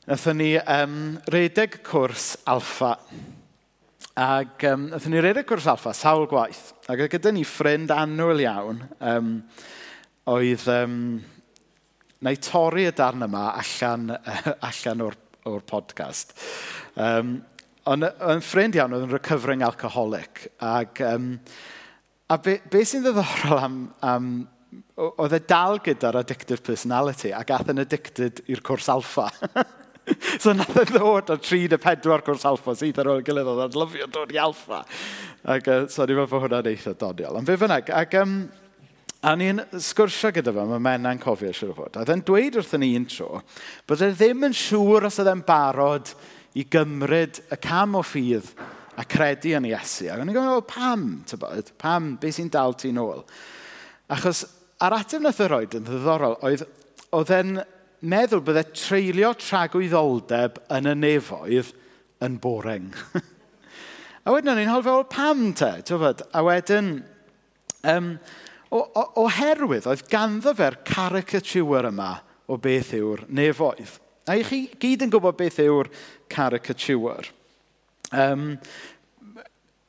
Nathon 0.03 0.35
ni 0.35 0.57
um, 0.59 0.95
redeg 1.31 1.77
cwrs 1.87 2.33
alfa. 2.51 2.97
Ac 4.19 4.65
um, 4.67 4.89
nathon 4.91 5.13
ni 5.15 5.21
redeg 5.23 5.47
cwrs 5.47 5.69
alfa 5.71 5.93
sawl 5.95 6.25
gwaith. 6.27 6.73
Ac 6.91 7.05
gyda 7.13 7.31
ni 7.31 7.45
ffrind 7.47 7.93
annwyl 7.95 8.43
iawn, 8.43 8.83
um, 8.99 9.37
oedd... 10.31 10.67
Um, 10.71 10.97
neu 12.23 12.37
torri 12.39 12.85
y 12.87 12.91
darn 12.95 13.25
yma 13.25 13.49
allan, 13.59 14.11
allan 14.69 15.01
o'r 15.03 15.17
o'r 15.49 15.63
podcast. 15.67 16.33
Um, 16.95 17.37
ond 17.89 18.07
yn 18.07 18.43
ffrind 18.43 18.77
iawn 18.77 18.95
oedd 18.95 19.07
yn 19.07 19.13
recovering 19.13 19.63
alcoholic. 19.65 20.47
Ac, 20.63 21.01
um, 21.07 21.35
a 22.31 22.39
be, 22.39 22.59
be 22.71 22.83
sy'n 22.87 23.03
ddiddorol 23.03 23.59
am, 23.59 23.79
am 24.05 24.33
oedd 24.97 25.35
e 25.37 25.41
dal 25.49 25.79
gyda'r 25.83 26.21
addictive 26.23 26.63
personality 26.65 27.33
ac 27.35 27.51
ath 27.53 27.71
yn 27.73 27.83
addicted 27.83 28.41
i'r 28.49 28.63
cwrs 28.65 28.89
alfa. 28.93 29.27
so 30.41 30.53
nath 30.55 30.79
e 30.79 30.85
ddod 30.89 31.31
o 31.33 31.37
3 31.39 31.69
neu 31.71 31.81
4 31.81 32.25
cwrs 32.25 32.47
alfa 32.49 32.75
sydd 32.79 32.99
ar 33.03 33.11
ôl 33.13 33.23
gilydd 33.25 33.51
oedd 33.51 33.65
yn 33.67 33.79
lyfio 33.83 34.09
dod 34.15 34.33
i 34.33 34.41
alfa. 34.41 34.83
Ac 35.53 35.69
uh, 35.69 35.85
so 35.91 36.07
ni'n 36.07 36.19
meddwl 36.19 36.31
bod 36.31 36.45
hwnna'n 36.47 36.71
eitha 36.71 36.95
doniol. 36.99 37.39
Ond 37.39 37.49
fe 37.49 37.59
fynnag, 37.59 37.91
ac 37.93 38.19
um, 38.21 38.37
A 39.23 39.33
ni'n 39.39 39.61
sgwrsio 39.79 40.33
gyda 40.35 40.51
fe, 40.51 40.63
mae 40.67 40.83
menna'n 40.83 41.19
cofio 41.21 41.53
siwr 41.55 41.71
o 41.71 41.77
fod. 41.77 41.95
A 41.95 42.03
dde'n 42.03 42.25
dweud 42.27 42.57
wrthyn 42.59 42.81
ni 42.83 42.89
un 42.97 43.05
tro, 43.07 43.39
bod 43.87 44.03
e 44.03 44.09
ddim 44.11 44.49
yn 44.49 44.55
siŵr 44.57 45.07
os 45.07 45.19
oedd 45.23 45.45
barod 45.47 46.11
i 46.59 46.65
gymryd 46.67 47.39
y 47.47 47.59
cam 47.63 47.95
o 47.95 48.03
ffydd 48.03 48.49
a 48.99 49.05
credu 49.07 49.55
yn 49.57 49.69
Iesu. 49.71 50.09
Ac 50.11 50.19
o'n 50.19 50.29
i'n 50.29 50.35
gofyn, 50.35 50.67
pam, 50.67 51.05
tybod, 51.29 51.71
pam, 51.79 52.11
beth 52.19 52.35
sy'n 52.35 52.51
dal 52.51 52.75
ti'n 52.77 52.99
ôl? 52.99 53.23
Achos 54.11 54.43
a'r 54.83 54.97
ateb 54.99 55.23
nath 55.23 55.39
yr 55.45 55.55
oed 55.61 55.79
yn 55.79 55.87
ddiddorol 55.87 56.37
oedd, 56.43 56.67
oedd 57.15 57.33
e'n 57.39 57.55
meddwl 58.03 58.43
bydde 58.43 58.67
treulio 58.75 59.31
tragwyddoldeb 59.39 60.59
yn 60.75 60.91
y 60.91 60.95
nefoedd 60.99 61.71
yn 62.27 62.39
boring. 62.43 62.91
a 64.25 64.35
wedyn 64.35 64.51
o'n 64.51 64.63
i'n 64.65 64.73
holfo, 64.73 64.99
pam 65.07 65.51
te? 65.55 65.77
Tybod, 65.87 66.27
a 66.35 66.43
wedyn, 66.43 66.97
um, 67.87 68.17
O, 68.73 68.79
o, 68.81 69.03
oherwydd 69.25 69.85
oedd 69.89 70.07
ganddo 70.09 70.55
fe'r 70.57 70.79
caricature 70.87 71.91
yma 71.91 72.15
o 72.49 72.57
beth 72.57 72.93
yw'r 72.97 73.27
nefoedd. 73.29 73.99
A 74.25 74.37
i 74.39 74.45
chi 74.47 74.63
gyd 74.81 75.05
yn 75.05 75.11
gwybod 75.13 75.37
beth 75.37 75.59
yw'r 75.61 75.91
caricature. 76.31 77.27
Um, 78.13 78.55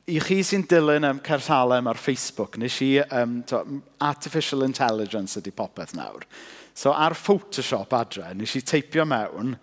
I 0.05 0.19
chi 0.21 0.43
sy'n 0.45 0.67
dilyn 0.69 1.07
am 1.07 1.21
Cersalem 1.25 1.87
ar 1.89 1.97
Facebook, 1.97 2.59
nes 2.61 2.75
i 2.85 2.91
um, 3.09 3.39
to, 3.49 3.63
artificial 4.05 4.61
intelligence 4.61 5.39
ydy 5.39 5.53
popeth 5.55 5.95
nawr. 5.97 6.27
So 6.77 6.93
ar 6.93 7.15
Photoshop 7.17 7.95
adre, 7.97 8.27
nes 8.37 8.53
i 8.53 8.61
teipio 8.61 9.07
mewn, 9.09 9.55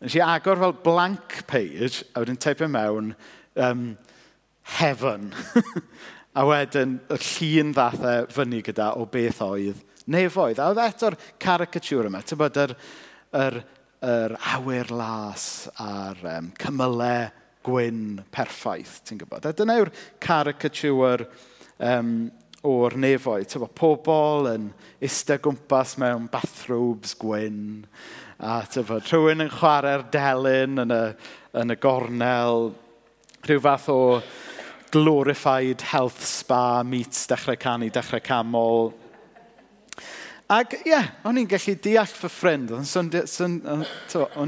nes 0.00 0.16
i 0.16 0.22
agor 0.24 0.62
fel 0.62 0.72
blank 0.86 1.42
page, 1.50 2.06
a 2.14 2.22
wedyn 2.22 2.40
teipio 2.40 2.70
mewn 2.72 3.12
um, 3.60 3.84
heaven. 4.78 5.34
A 6.30 6.44
wedyn, 6.46 6.94
y 7.10 7.16
llun 7.18 7.72
ddath 7.74 8.04
e 8.06 8.14
fyny 8.30 8.60
gyda 8.62 8.92
o 9.00 9.06
beth 9.10 9.40
oedd 9.42 9.80
nefoedd. 10.10 10.60
A 10.62 10.70
oedd 10.70 10.82
eto'r 10.84 11.16
caricature 11.42 12.06
yma, 12.06 12.20
ti'n 12.22 12.38
bod, 12.38 12.58
yr, 12.62 12.74
yr, 13.34 13.56
yr 14.06 14.36
awyr 14.54 14.92
las 14.94 15.44
a'r 15.82 16.20
um, 16.36 16.52
cymylau 16.62 17.32
gwyn 17.66 18.20
perffaith, 18.32 19.00
ti'n 19.04 19.18
gwybod. 19.20 19.48
A 19.50 19.56
dyna 19.56 19.80
yw'r 19.80 19.90
caricature 20.22 21.26
um, 21.82 22.30
o'r 22.66 22.96
nefoedd. 23.00 23.48
Ti'n 23.48 23.56
Tyfo, 23.56 23.70
pobl 23.82 24.48
yn 24.52 24.70
eistedd 25.02 25.42
gwmpas 25.44 25.96
mewn 26.00 26.30
bathrobes 26.30 27.16
gwyn, 27.18 27.82
a 28.38 28.60
ti'n 28.68 28.84
tyfo, 28.84 29.00
rhywun 29.02 29.48
yn 29.48 29.52
chwarae'r 29.56 30.06
delyn 30.14 30.84
yn 30.86 30.94
y, 30.94 31.02
yn 31.60 31.74
y 31.74 31.78
gornel, 31.82 32.70
rhyw 33.48 33.66
fath 33.66 33.90
o 33.90 34.00
glorified 34.90 35.80
health 35.92 36.24
spa 36.26 36.82
meets 36.82 37.26
dechrau 37.30 37.58
canu, 37.60 37.90
dechrau 37.90 38.20
camol. 38.24 38.92
Ac 40.50 40.74
ie, 40.80 40.90
yeah, 40.90 41.12
o'n 41.28 41.38
i'n 41.38 41.46
gallu 41.46 41.76
deall 41.78 42.10
fy 42.10 42.28
ffrind, 42.32 42.72
o'n 42.74 42.82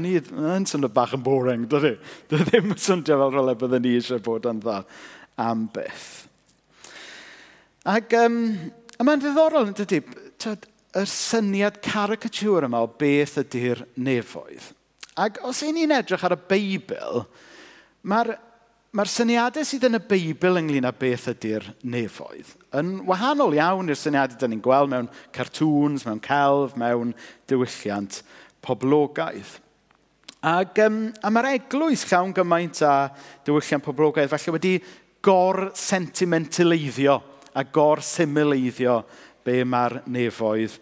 i'n 0.09 0.67
swndio 0.67 0.91
bach 0.91 1.13
yn 1.15 1.23
boring, 1.23 1.63
dydy. 1.71 1.93
Dydy 2.27 2.49
ddim 2.49 2.73
yn 2.75 2.81
swndio 2.83 3.21
fel 3.21 3.31
rolau 3.37 3.55
byddwn 3.61 3.85
ni 3.85 3.95
eisiau 3.99 4.19
bod 4.25 4.49
yn 4.51 4.59
dda 4.65 4.81
am 5.39 5.63
byth. 5.71 6.11
Ac 7.87 8.15
um, 8.19 8.37
mae'n 8.99 9.23
ddiddorol, 9.23 9.71
yn 9.71 9.77
dydy, 9.79 10.01
yr 10.99 11.09
syniad 11.09 11.79
caricature 11.83 12.67
yma 12.67 12.83
o 12.83 12.89
beth 12.99 13.39
ydy'r 13.41 13.85
nefoedd. 13.95 14.73
Ac 15.23 15.39
os 15.47 15.61
i 15.65 15.71
ni'n 15.73 15.93
edrych 15.95 16.23
ar 16.25 16.35
y 16.35 16.39
Beibl, 16.49 17.23
mae'r 18.09 18.35
mae'r 18.93 19.09
syniadau 19.09 19.65
sydd 19.65 19.87
yn 19.87 19.97
y 19.97 20.03
Beibl 20.05 20.59
ynglyn 20.59 20.85
â 20.85 20.91
beth 20.93 21.25
ydy'r 21.31 21.63
nefoedd 21.89 22.51
yn 22.77 22.91
wahanol 23.07 23.55
iawn 23.57 23.89
i'r 23.89 23.97
syniadau 23.97 24.37
dyn 24.37 24.53
ni'n 24.53 24.61
gweld 24.61 24.91
mewn 24.91 25.07
cartŵns, 25.33 26.05
mewn 26.05 26.21
celf, 26.21 26.75
mewn 26.77 27.13
diwylliant 27.49 28.19
poblogaidd. 28.65 29.55
Ac, 30.45 30.77
um, 30.85 31.07
a 31.23 31.31
mae'r 31.33 31.53
eglwys 31.55 32.03
llawn 32.09 32.35
gymaint 32.37 32.83
a 32.85 33.09
diwylliant 33.47 33.85
poblogaidd 33.85 34.29
falle 34.29 34.53
wedi 34.59 34.75
gor-sentimentaleiddio 35.25 37.17
a 37.57 37.65
gor-simileiddio 37.65 38.99
be 39.45 39.63
mae'r 39.65 40.03
nefoedd 40.05 40.77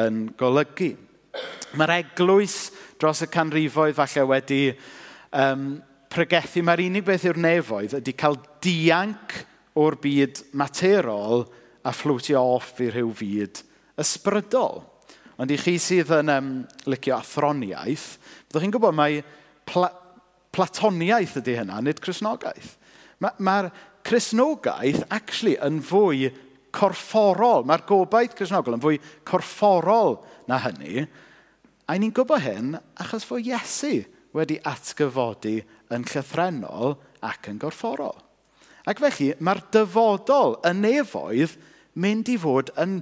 yn 0.00 0.24
golygu. 0.40 0.94
Mae'r 1.76 1.96
eglwys 1.98 2.56
dros 2.96 3.20
y 3.26 3.30
canrifoedd 3.32 3.98
falle 4.00 4.26
wedi 4.32 4.62
um, 5.36 5.74
pregethu 6.10 6.62
mae'r 6.66 6.84
unig 6.88 7.06
beth 7.06 7.28
yw'r 7.28 7.40
nefoedd 7.40 7.96
ydy 8.00 8.14
cael 8.18 8.38
dianc 8.62 9.36
o'r 9.78 9.96
byd 10.02 10.42
materol 10.58 11.44
a 11.86 11.92
fflwtio 11.94 12.42
off 12.56 12.80
i 12.82 12.90
rhyw 12.90 13.12
fyd 13.16 13.62
ysbrydol. 14.00 14.82
Ond 15.40 15.52
i 15.54 15.56
chi 15.60 15.78
sydd 15.80 16.10
yn 16.18 16.32
um, 16.34 16.50
licio 16.90 17.14
athroniaeth, 17.16 18.10
byddwch 18.48 18.66
chi'n 18.66 18.74
gwybod 18.74 18.96
mai 18.96 19.22
pla 19.68 19.88
platoniaeth 20.50 21.38
ydy 21.38 21.54
hynna, 21.60 21.78
nid 21.84 22.00
chrysnogaeth. 22.02 22.74
Mae'r 23.22 23.36
ma, 23.38 23.62
ma 23.62 24.02
chrysnogaeth 24.06 25.04
actually 25.14 25.54
yn 25.62 25.78
fwy 25.86 26.30
corfforol. 26.74 27.62
Mae'r 27.68 27.84
gobaith 27.86 28.34
chrysnogol 28.38 28.76
yn 28.76 28.82
fwy 28.82 28.98
corfforol 29.28 30.18
na 30.50 30.58
hynny. 30.64 31.06
A 31.86 31.96
ni'n 31.98 32.14
gwybod 32.14 32.42
hyn 32.42 32.74
achos 33.02 33.26
fod 33.28 33.46
Iesu 33.46 34.00
wedi 34.36 34.58
atgyfodi 34.66 35.60
yn 35.94 36.06
llythrenol 36.08 36.96
ac 37.26 37.50
yn 37.50 37.60
gorfforol. 37.62 38.16
Ac 38.88 39.02
felly, 39.02 39.32
mae'r 39.44 39.62
dyfodol 39.74 40.56
yn 40.66 40.84
nefoedd 40.84 41.56
mynd 42.00 42.30
i 42.32 42.36
fod 42.40 42.72
yn 42.80 43.00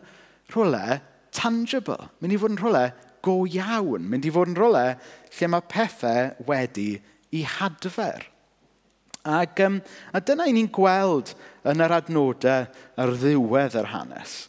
rhywle 0.53 0.99
tangible, 1.37 2.09
mynd 2.19 2.35
i 2.35 2.41
fod 2.41 2.55
yn 2.55 2.61
rhywle 2.63 2.87
go 3.25 3.43
iawn, 3.47 4.09
mynd 4.11 4.27
i 4.27 4.33
fod 4.35 4.53
yn 4.53 4.59
rhywle 4.59 4.87
lle 5.39 5.53
mae 5.53 5.69
pethau 5.71 6.35
wedi 6.49 6.91
i 7.37 7.45
hadfer. 7.47 8.27
Ac, 9.29 9.61
um, 9.67 9.81
a 10.15 10.23
dyna 10.25 10.47
i 10.49 10.55
ni'n 10.57 10.71
gweld 10.73 11.35
yn 11.69 11.83
yr 11.85 11.95
adnodau 11.99 12.69
ar 12.99 13.15
ddiwedd 13.21 13.77
yr 13.77 13.91
hanes. 13.93 14.47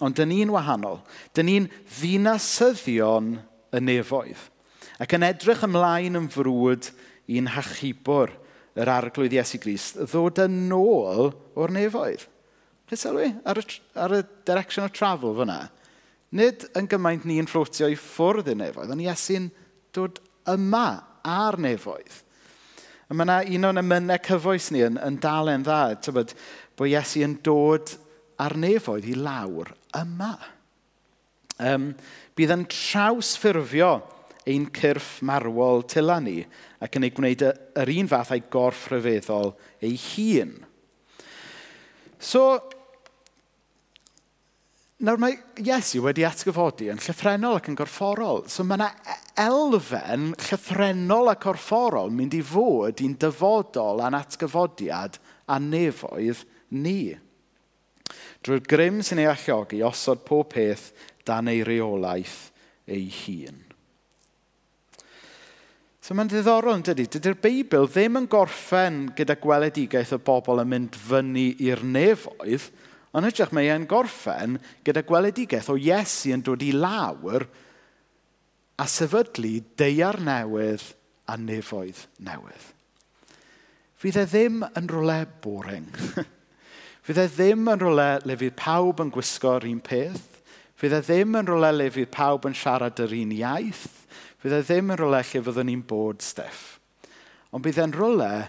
Ond 0.00 0.16
dyn 0.16 0.30
ni'n 0.32 0.52
wahanol. 0.54 1.00
Dyn 1.36 1.48
ni'n 1.48 1.68
ddinasyddion 1.98 3.34
y 3.74 3.82
nefoedd. 3.84 4.46
Ac 5.00 5.16
yn 5.16 5.26
edrych 5.26 5.64
ymlaen 5.66 6.18
yn 6.20 6.28
frwd 6.32 6.90
i'n 7.30 7.50
hachubwr 7.54 8.32
yr 8.80 8.90
arglwydd 8.90 9.34
Iesu 9.34 9.60
Grist, 9.62 9.98
ddod 10.10 10.40
yn 10.44 10.70
ôl 10.74 11.30
o'r 11.58 11.74
nefoedd. 11.74 12.26
Chi 12.90 12.98
sylwi 12.98 13.28
ar 13.46 13.60
y, 13.60 13.64
ar 14.02 14.16
y 14.16 14.22
direction 14.46 14.86
of 14.86 14.94
travel 14.94 15.36
fyna? 15.38 15.60
Nid 16.34 16.66
yn 16.78 16.88
gymaint 16.90 17.26
ni'n 17.26 17.48
fflotio 17.50 17.90
i 17.90 17.98
ffwrdd 17.98 18.50
i'r 18.52 18.58
nefoedd, 18.60 18.92
ond 18.94 19.04
Iesu'n 19.04 19.48
dod 19.94 20.20
yma 20.50 20.86
a'r 21.26 21.58
nefoedd. 21.62 22.20
A 23.10 23.14
mae 23.14 23.26
yna 23.26 23.40
un 23.56 23.66
o'n 23.70 23.82
ymynau 23.82 24.22
cyfoes 24.22 24.70
ni 24.70 24.84
yn, 24.86 24.98
yn 25.02 25.18
dalen 25.22 25.66
dda, 25.66 25.96
tybod, 26.02 26.34
bod 26.78 26.92
Iesu 26.92 27.24
yn 27.26 27.34
dod 27.46 27.96
a'r 28.40 28.54
nefoedd 28.58 29.08
i 29.10 29.16
lawr 29.18 29.72
yma. 29.98 30.32
Um, 31.60 31.90
bydd 32.38 32.54
yn 32.54 32.62
trawsffurfio 32.72 33.90
ein 34.48 34.66
cyrff 34.72 35.20
marwol 35.26 35.84
tyla 35.88 36.18
ni 36.22 36.40
ac 36.80 36.96
yn 36.96 37.06
ei 37.06 37.14
gwneud 37.14 37.44
yr 37.44 37.94
un 37.98 38.10
fath 38.10 38.32
a'i 38.34 38.44
gorff 38.52 38.88
rhyfeddol 38.88 39.52
ei 39.84 39.96
hun. 40.00 40.54
So, 42.20 42.44
nawr 45.00 45.20
mae 45.20 45.38
Iesu 45.60 46.02
wedi 46.04 46.24
atgyfodi 46.28 46.90
yn 46.92 47.00
llythrenol 47.00 47.58
ac 47.60 47.70
yn 47.72 47.78
gorfforol. 47.78 48.44
So 48.52 48.64
mae 48.64 48.80
yna 48.80 48.90
e- 49.04 49.18
elfen 49.40 50.32
llythrenol 50.36 51.32
a 51.32 51.36
corfforol 51.40 52.12
mynd 52.12 52.36
i 52.36 52.42
fod 52.44 53.00
i'n 53.04 53.16
dyfodol 53.20 54.02
a'n 54.04 54.18
atgyfodiad 54.18 55.16
a 55.48 55.56
nefoedd 55.60 56.44
ni. 56.76 57.14
Drwy'r 58.44 58.64
grym 58.68 59.00
sy'n 59.04 59.22
ei 59.22 59.28
alluogi, 59.30 59.82
osod 59.84 60.24
pob 60.26 60.52
peth 60.54 60.90
dan 61.28 61.48
ei 61.52 61.64
reolaeth 61.66 62.50
ei 62.88 63.08
hun. 63.22 63.69
So 66.10 66.16
mae'n 66.18 66.26
ddiddorol 66.26 66.74
yn 66.74 66.80
dydy. 66.82 67.04
Dydy'r 67.06 67.36
Beibl 67.38 67.84
ddim 67.86 68.16
yn 68.18 68.24
gorffen 68.26 68.96
gyda 69.14 69.36
gweledigaeth 69.38 70.16
o 70.16 70.18
bobl 70.26 70.58
yn 70.58 70.66
mynd 70.72 70.96
fyny 70.98 71.52
i'r 71.62 71.84
nefoedd, 71.86 72.64
ond 73.14 73.28
hytrach 73.28 73.52
mae 73.54 73.68
e'n 73.70 73.84
gorffen 73.86 74.56
gyda 74.82 75.04
gweledigaeth 75.06 75.68
o 75.70 75.76
Iesu 75.78 76.32
yn 76.34 76.42
dod 76.42 76.64
i 76.66 76.72
lawr 76.74 77.46
a 78.74 78.88
sefydlu 78.90 79.52
deiar 79.78 80.18
newydd 80.26 80.88
a 81.30 81.38
nefoedd 81.38 82.02
newydd. 82.26 82.66
Fydd 84.02 84.18
e 84.18 84.26
ddim 84.34 84.66
yn 84.66 84.90
rolau 84.90 85.30
boring. 85.46 85.86
Fydd 87.06 87.22
e 87.22 87.28
ddim 87.36 87.70
yn 87.70 87.86
rolau 87.86 88.26
le 88.26 88.40
fydd 88.42 88.58
pawb 88.58 89.06
yn 89.06 89.14
gwisgo'r 89.14 89.70
un 89.70 89.78
peth. 89.78 90.42
Fydd 90.74 90.98
e 90.98 91.02
ddim 91.06 91.38
yn 91.38 91.54
rolau 91.54 91.78
le 91.78 91.86
fydd 91.94 92.10
pawb 92.18 92.50
yn 92.50 92.58
siarad 92.58 92.98
yr 93.06 93.14
un 93.22 93.38
iaith. 93.38 93.86
Fydd 94.40 94.56
e 94.56 94.62
ddim 94.64 94.94
yn 94.94 95.00
rolau 95.00 95.20
lle 95.20 95.42
fyddwn 95.44 95.68
ni'n 95.68 95.84
bod 95.88 96.24
steff. 96.24 96.78
Ond 97.52 97.64
bydd 97.64 97.80
e'n 97.82 97.94
rolau 97.96 98.44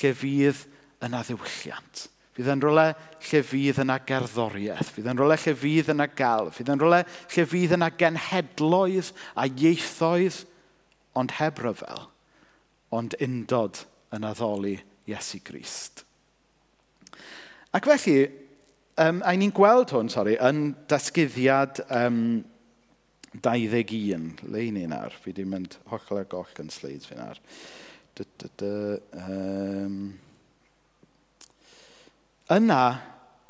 lle 0.00 0.12
fydd 0.16 0.62
yna 1.04 1.20
ddiwylliant. 1.26 2.06
Fydd 2.34 2.48
e'n 2.50 2.62
rolau 2.64 2.94
lle 3.28 3.42
fydd 3.46 3.80
yna 3.84 3.98
gerddoriaeth. 4.08 4.94
Fydd 4.94 5.10
e'n 5.10 5.20
rolau 5.20 5.38
lle 5.38 5.54
fydd 5.58 5.92
yna 5.92 6.08
gael. 6.16 6.48
Fydd 6.54 6.72
e'n 6.72 6.80
rolau 6.80 7.04
lle 7.04 7.46
fydd 7.50 7.76
yna 7.76 7.90
genhedloedd 8.00 9.12
a 9.38 9.46
ieithoedd, 9.50 10.40
ond 11.14 11.36
heb 11.38 11.60
ryfel, 11.62 12.08
ond 12.90 13.14
undod 13.22 13.84
yn 14.16 14.26
addoli 14.26 14.74
Iesu 15.06 15.38
Grist. 15.46 16.02
Ac 17.74 17.86
felly, 17.90 18.16
um, 19.02 19.20
a 19.22 19.34
ni'n 19.36 19.54
gweld 19.54 19.92
hwn, 19.94 20.10
sori, 20.10 20.34
yn 20.42 20.72
dasgyddiad 20.90 21.84
um, 21.86 22.18
21, 23.42 24.44
le 24.52 24.62
i 24.62 24.70
ni 24.74 24.84
nawr? 24.90 25.14
Fi 25.22 25.32
wedi 25.32 25.46
mynd 25.48 25.78
holl 25.90 26.20
a 26.20 26.24
goll 26.28 26.62
yn 26.62 26.70
sleids 26.70 27.08
fi 27.10 27.18
nawr. 27.18 27.40
Dy, 28.14 28.26
dy, 28.38 28.50
dy, 28.60 28.74
um, 29.24 29.98
yna 32.54 32.82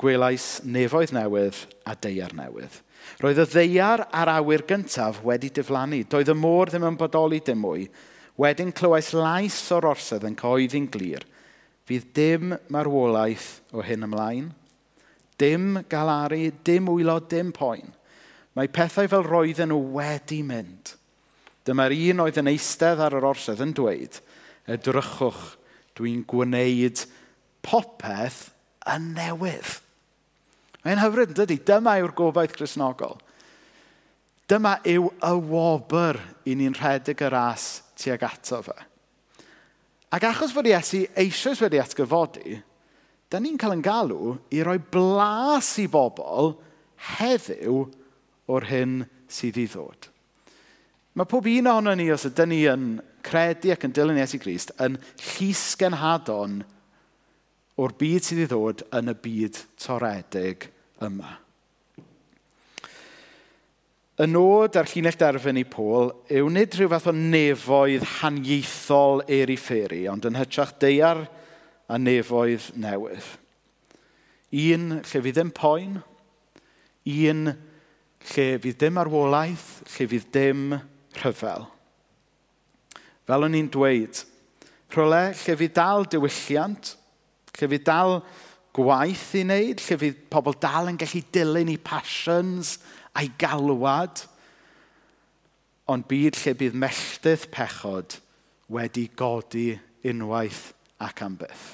gwelais 0.01 0.47
nefoedd 0.65 1.13
newydd 1.15 1.61
a 1.85 1.93
deiar 2.01 2.33
newydd. 2.37 2.81
Roedd 3.21 3.43
y 3.43 3.45
ddeiar 3.51 4.07
a'r 4.09 4.31
awyr 4.39 4.65
gyntaf 4.67 5.21
wedi 5.25 5.51
diflannu. 5.53 6.01
Doedd 6.09 6.33
y 6.33 6.37
môr 6.37 6.71
ddim 6.71 6.87
yn 6.89 6.99
bodoli 6.99 7.39
dim 7.45 7.61
mwy. 7.63 7.85
Wedyn 8.41 8.73
clywais 8.75 9.13
lais 9.15 9.59
o'r 9.71 9.87
orsedd 9.93 10.25
yn 10.27 10.35
coeddi'n 10.39 10.89
glir. 10.91 11.23
Fydd 11.85 12.09
dim 12.17 12.55
marwolaeth 12.73 13.61
o 13.71 13.85
hyn 13.85 14.07
ymlaen. 14.07 14.49
Dim 15.39 15.83
galaru, 15.91 16.49
dim 16.65 16.89
wylo, 16.89 17.19
dim 17.29 17.53
poen. 17.55 17.94
Mae 18.55 18.71
pethau 18.71 19.09
fel 19.11 19.25
roedden 19.27 19.71
nhw 19.71 19.81
wedi 19.97 20.39
mynd. 20.47 20.93
Dyma'r 21.67 21.95
un 21.95 22.23
oedd 22.23 22.39
yn 22.39 22.51
eistedd 22.51 23.01
ar 23.03 23.15
yr 23.17 23.27
orsedd 23.27 23.63
yn 23.65 23.73
dweud, 23.75 24.19
edrychwch, 24.69 25.55
dwi'n 25.97 26.21
gwneud 26.29 27.01
popeth 27.65 28.49
yn 28.93 29.11
newydd. 29.17 29.79
Mae'n 30.85 31.01
hyfryd, 31.01 31.31
yn 31.33 31.39
dydy? 31.39 31.57
Dyma 31.65 31.95
yw'r 31.97 32.13
gobaith 32.15 32.53
chrysnogol. 32.55 33.17
Dyma 34.45 34.75
yw 34.85 35.09
y 35.09 35.31
wobr 35.49 36.19
i 36.45 36.53
ni'n 36.53 36.75
rhedeg 36.77 37.23
y 37.25 37.31
ras 37.33 37.65
tuag 37.97 38.27
ato 38.27 38.61
fe. 38.67 38.75
Ac 40.13 40.27
achos 40.29 40.53
fod 40.53 40.69
Iesu 40.69 41.01
eisoes 41.17 41.63
wedi 41.63 41.81
atgyfodi, 41.81 42.59
da 43.27 43.41
ni'n 43.41 43.57
cael 43.59 43.73
yn 43.79 43.83
galw 43.83 44.35
i 44.53 44.61
roi 44.63 44.77
blas 44.77 45.73
i 45.81 45.87
bobl 45.91 46.53
heddiw 47.17 47.81
o'r 48.51 48.67
hyn 48.69 48.99
sydd 49.31 49.59
i 49.61 49.65
ddod. 49.69 50.09
Mae 51.15 51.29
pob 51.31 51.47
un 51.47 51.69
ohono 51.71 51.93
ni, 51.95 52.09
os 52.11 52.27
ydym 52.27 52.51
ni 52.51 52.63
yn 52.67 52.87
credu 53.25 53.71
ac 53.73 53.85
yn 53.87 53.93
dilyn 53.95 54.19
Iesu 54.19 54.39
Grist, 54.41 54.73
yn 54.83 54.97
llysgenhadon 55.21 56.59
o'r 57.79 57.95
byd 57.99 58.27
sydd 58.27 58.43
i 58.43 58.49
ddod 58.51 58.83
yn 58.95 59.11
y 59.13 59.15
byd 59.23 59.61
toredig 59.81 60.69
yma. 61.03 61.37
Y 64.15 64.27
nod 64.31 64.77
a'r 64.79 64.87
llinell 64.87 65.17
derfyn 65.19 65.57
i 65.59 65.65
Pôl 65.67 66.13
yw 66.31 66.51
nid 66.51 66.75
rhyw 66.77 66.87
fath 66.93 67.09
o 67.11 67.13
nefoedd 67.15 68.05
haniaethol 68.21 69.25
i 69.27 69.57
fferi, 69.59 70.05
ond 70.07 70.27
yn 70.29 70.37
hytrach 70.39 70.71
deiar 70.79 71.25
a 71.91 71.99
nefoedd 71.99 72.69
newydd. 72.79 73.27
Un 74.55 74.85
lle 75.01 75.03
fydd 75.03 75.35
ddim 75.35 75.51
poen, 75.51 75.97
un 77.11 77.51
lle 78.33 78.47
fydd 78.63 78.79
dim 78.81 78.99
arwolaeth, 79.01 79.67
lle 79.95 80.07
fydd 80.11 80.29
dim 80.33 80.63
rhyfel. 81.21 81.67
Fel 83.25 83.47
o'n 83.47 83.57
i'n 83.57 83.69
dweud, 83.73 84.21
rhywle 84.93 85.21
lle 85.31 85.57
fydd 85.61 85.75
dal 85.77 86.05
diwylliant, 86.09 86.95
lle 87.55 87.69
fydd 87.71 87.87
dal 87.87 88.19
gwaith 88.75 89.31
i 89.39 89.45
wneud, 89.45 89.81
lle 89.81 89.99
fydd 90.01 90.21
pobl 90.31 90.57
dal 90.61 90.91
yn 90.91 90.99
gallu 90.99 91.23
dilyn 91.33 91.73
i 91.73 91.77
passions 91.81 92.75
a'i 93.15 93.31
galwad, 93.39 94.25
ond 95.91 96.05
byd 96.09 96.37
lle 96.41 96.55
bydd 96.59 96.77
melldydd 96.81 97.49
pechod 97.53 98.19
wedi 98.73 99.07
godi 99.17 99.69
unwaith 100.09 100.71
ac 101.05 101.21
am 101.25 101.35
byth. 101.39 101.65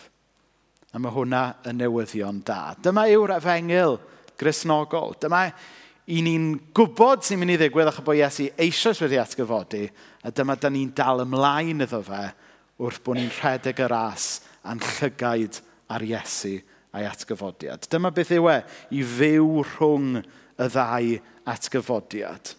A 0.91 0.99
mae 0.99 1.13
hwnna 1.15 1.43
yn 1.69 1.79
newyddion 1.79 2.41
da. 2.43 2.73
Dyma 2.75 3.05
yw'r 3.07 3.37
efengil 3.37 3.95
grisnogol. 4.39 5.15
Dyma 5.21 5.45
i 6.09 6.21
ni'n 6.25 6.47
gwybod 6.75 7.25
sy'n 7.25 7.39
mynd 7.41 7.53
i 7.53 7.57
ddigwydd 7.61 7.91
achos 7.91 8.05
bod 8.05 8.17
Iesu 8.17 8.47
eisoes 8.59 9.01
wedi 9.03 9.19
atgyfodi, 9.21 9.85
a 10.25 10.31
dyma 10.33 10.57
da 10.57 10.71
ni'n 10.73 10.93
dal 10.97 11.23
ymlaen 11.25 11.85
iddo 11.85 12.01
fe 12.05 12.23
wrth 12.81 13.01
bod 13.05 13.19
ni'n 13.19 13.33
rhedeg 13.37 13.83
y 13.83 13.89
ras 13.91 14.29
a'n 14.65 14.81
llygaid 14.97 15.61
ar 15.93 16.05
Iesu 16.05 16.55
a'i 16.91 17.05
atgyfodiad. 17.07 17.85
Dyma 17.91 18.11
beth 18.15 18.33
yw 18.35 18.49
e, 18.51 18.57
i 18.97 19.03
fyw 19.05 19.61
rhwng 19.75 20.17
y 20.21 20.67
ddau 20.73 21.13
atgyfodiad. 21.53 22.55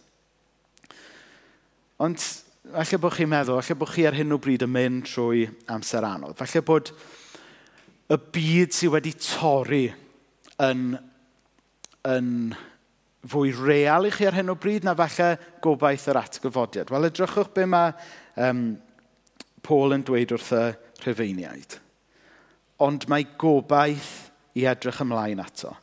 Ond 2.03 2.23
falle 2.73 3.01
bod 3.03 3.17
chi'n 3.17 3.31
meddwl, 3.31 3.61
falle 3.61 3.79
bod 3.83 3.93
chi 3.93 4.07
ar 4.09 4.17
hyn 4.17 4.35
o 4.35 4.39
bryd 4.43 4.65
yn 4.67 4.73
mynd 4.73 5.07
trwy 5.11 5.45
amser 5.73 6.07
anodd. 6.07 6.39
Falle 6.39 6.65
bod 6.67 6.93
y 8.13 8.19
byd 8.35 8.77
sydd 8.77 8.95
wedi 8.95 9.13
torri 9.19 9.85
yn, 10.63 10.93
yn 12.09 12.31
fwy 13.29 13.53
real 13.55 14.09
i 14.09 14.11
chi 14.15 14.27
ar 14.27 14.37
hyn 14.39 14.51
o 14.51 14.57
bryd 14.59 14.87
na 14.87 14.95
falle 14.99 15.37
gobaith 15.63 16.09
yr 16.11 16.19
atgyfodiad. 16.23 16.91
Wel, 16.91 17.07
edrychwch 17.07 17.53
be 17.55 17.67
mae 17.71 17.93
um, 18.49 18.65
Paul 19.63 19.95
yn 19.95 20.03
dweud 20.07 20.35
wrth 20.35 20.51
y 20.59 20.65
rhyfeiniaid. 21.05 21.79
Ond 22.83 23.07
mae 23.11 23.29
gobaith 23.39 24.11
i 24.59 24.67
edrych 24.69 25.03
ymlaen 25.05 25.43
ato. 25.43 25.77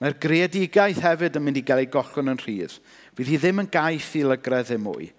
Mae'r 0.00 0.16
greadigaeth 0.16 1.02
hefyd 1.04 1.36
yn 1.38 1.44
mynd 1.44 1.60
i 1.60 1.64
gael 1.66 1.82
ei 1.84 1.90
gollon 1.92 2.32
yn 2.32 2.40
rhydd. 2.40 2.78
Bydd 3.14 3.30
hi 3.30 3.38
ddim 3.38 3.62
yn 3.62 3.70
gaeth 3.70 4.14
i 4.16 4.24
lygredd 4.24 4.70
ddim 4.70 4.86
mwy. 4.88 5.10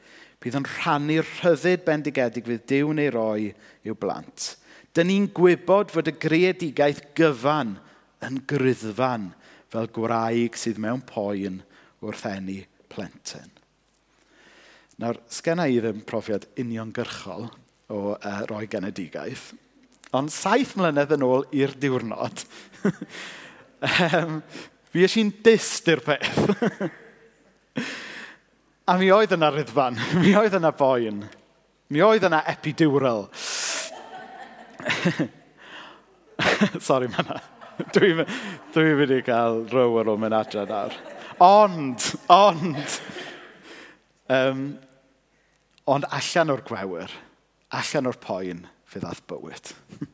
Bydd 0.42 0.58
yn 0.58 0.66
rhannu'r 0.66 1.28
rhyddid 1.38 1.86
bendigedig 1.86 2.48
fydd 2.48 2.66
diw 2.68 2.96
neu 2.98 3.14
roi 3.14 3.52
i'w 3.86 3.96
blant. 3.96 4.56
Dyna 4.92 5.08
ni'n 5.08 5.30
gwybod 5.38 5.94
fod 5.94 6.10
y 6.10 6.16
greadigaeth 6.20 7.04
gyfan 7.16 7.78
yn 8.26 8.42
gryddfan 8.50 9.30
fel 9.72 9.90
gwraig 9.96 10.60
sydd 10.60 10.82
mewn 10.84 11.02
poen 11.08 11.62
wrth 12.04 12.28
enni 12.30 12.60
plentyn. 12.92 13.50
Nawr, 15.02 15.18
sgenna 15.32 15.66
i 15.72 15.80
ddim 15.82 16.04
profiad 16.06 16.46
uniongyrchol 16.62 17.48
o 17.92 18.02
uh, 18.14 18.42
roi 18.52 18.68
genedigaeth, 18.70 19.50
ond 20.16 20.32
saith 20.34 20.76
mlynedd 20.78 21.14
yn 21.16 21.24
ôl 21.26 21.46
i'r 21.56 21.74
diwrnod, 21.80 22.44
um, 24.12 24.42
fi 24.92 25.06
eisiau'n 25.08 25.32
dist 25.46 25.88
i'r 25.92 26.04
peth. 26.06 26.42
A 28.92 28.98
mi 29.00 29.08
oedd 29.14 29.32
yna 29.38 29.52
ryddfan, 29.54 30.00
mi 30.24 30.34
oedd 30.36 30.58
yna 30.58 30.74
boen, 30.76 31.22
mi 31.94 32.02
oedd 32.04 32.26
yna 32.28 32.42
epidural. 32.52 33.28
Sorry, 36.82 37.08
mae 37.14 37.40
dwi'n 37.96 38.24
dwi 38.76 38.94
mynd 39.00 39.15
i 39.15 39.20
gael 39.26 39.65
row 39.72 39.98
ar 40.02 40.12
ôl 40.12 40.22
mynd 40.22 40.38
adre 40.38 40.65
nawr. 40.70 40.96
Ond, 41.41 42.06
ond, 42.32 42.96
um, 44.30 44.63
ond 45.89 46.08
allan 46.13 46.54
o'r 46.54 46.63
gwewyr, 46.67 47.13
allan 47.82 48.10
o'r 48.12 48.20
poen, 48.22 48.65
fe 48.86 49.02
ddath 49.02 49.24
bywyd. 49.30 49.74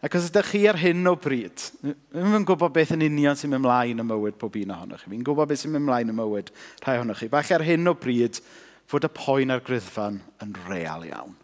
Ac 0.00 0.14
os 0.16 0.30
ydych 0.30 0.54
chi 0.54 0.62
ar 0.70 0.78
hyn 0.80 1.04
o 1.10 1.12
bryd, 1.20 1.60
ddim 1.82 2.38
yn 2.38 2.46
gwybod 2.48 2.72
beth 2.72 2.94
yn 2.94 3.04
union 3.04 3.36
sy'n 3.36 3.50
mynd 3.52 3.66
mlaen 3.66 4.00
y 4.00 4.06
mywyd 4.06 4.38
pob 4.40 4.54
un 4.56 4.72
ohonoch 4.72 5.02
chi. 5.04 5.10
Fi'n 5.12 5.26
gwybod 5.26 5.50
beth 5.50 5.60
sy'n 5.60 5.74
mynd 5.74 5.84
mlaen 5.90 6.12
y 6.12 6.14
mywyd 6.16 6.48
rhai 6.80 6.96
ohonoch 6.96 7.20
chi. 7.20 7.28
Falle 7.34 7.58
ar 7.58 7.64
hyn 7.66 7.90
o 7.90 7.92
bryd 8.00 8.40
fod 8.88 9.04
y 9.04 9.10
poen 9.12 9.52
a'r 9.52 9.60
gryddfan 9.66 10.16
yn 10.40 10.54
real 10.70 11.04
iawn. 11.04 11.34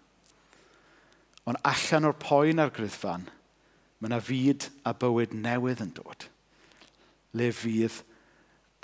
Ond 1.47 1.61
allan 1.69 2.09
o'r 2.09 2.17
poen 2.19 2.63
a'r 2.63 2.73
gryddfan, 2.75 3.29
Mae 4.01 4.11
yna 4.11 4.21
fyd 4.21 4.69
a 4.85 4.93
bywyd 4.97 5.33
newydd 5.37 5.83
yn 5.85 5.93
dod. 5.97 6.27
Le 7.37 7.49
fydd 7.55 8.01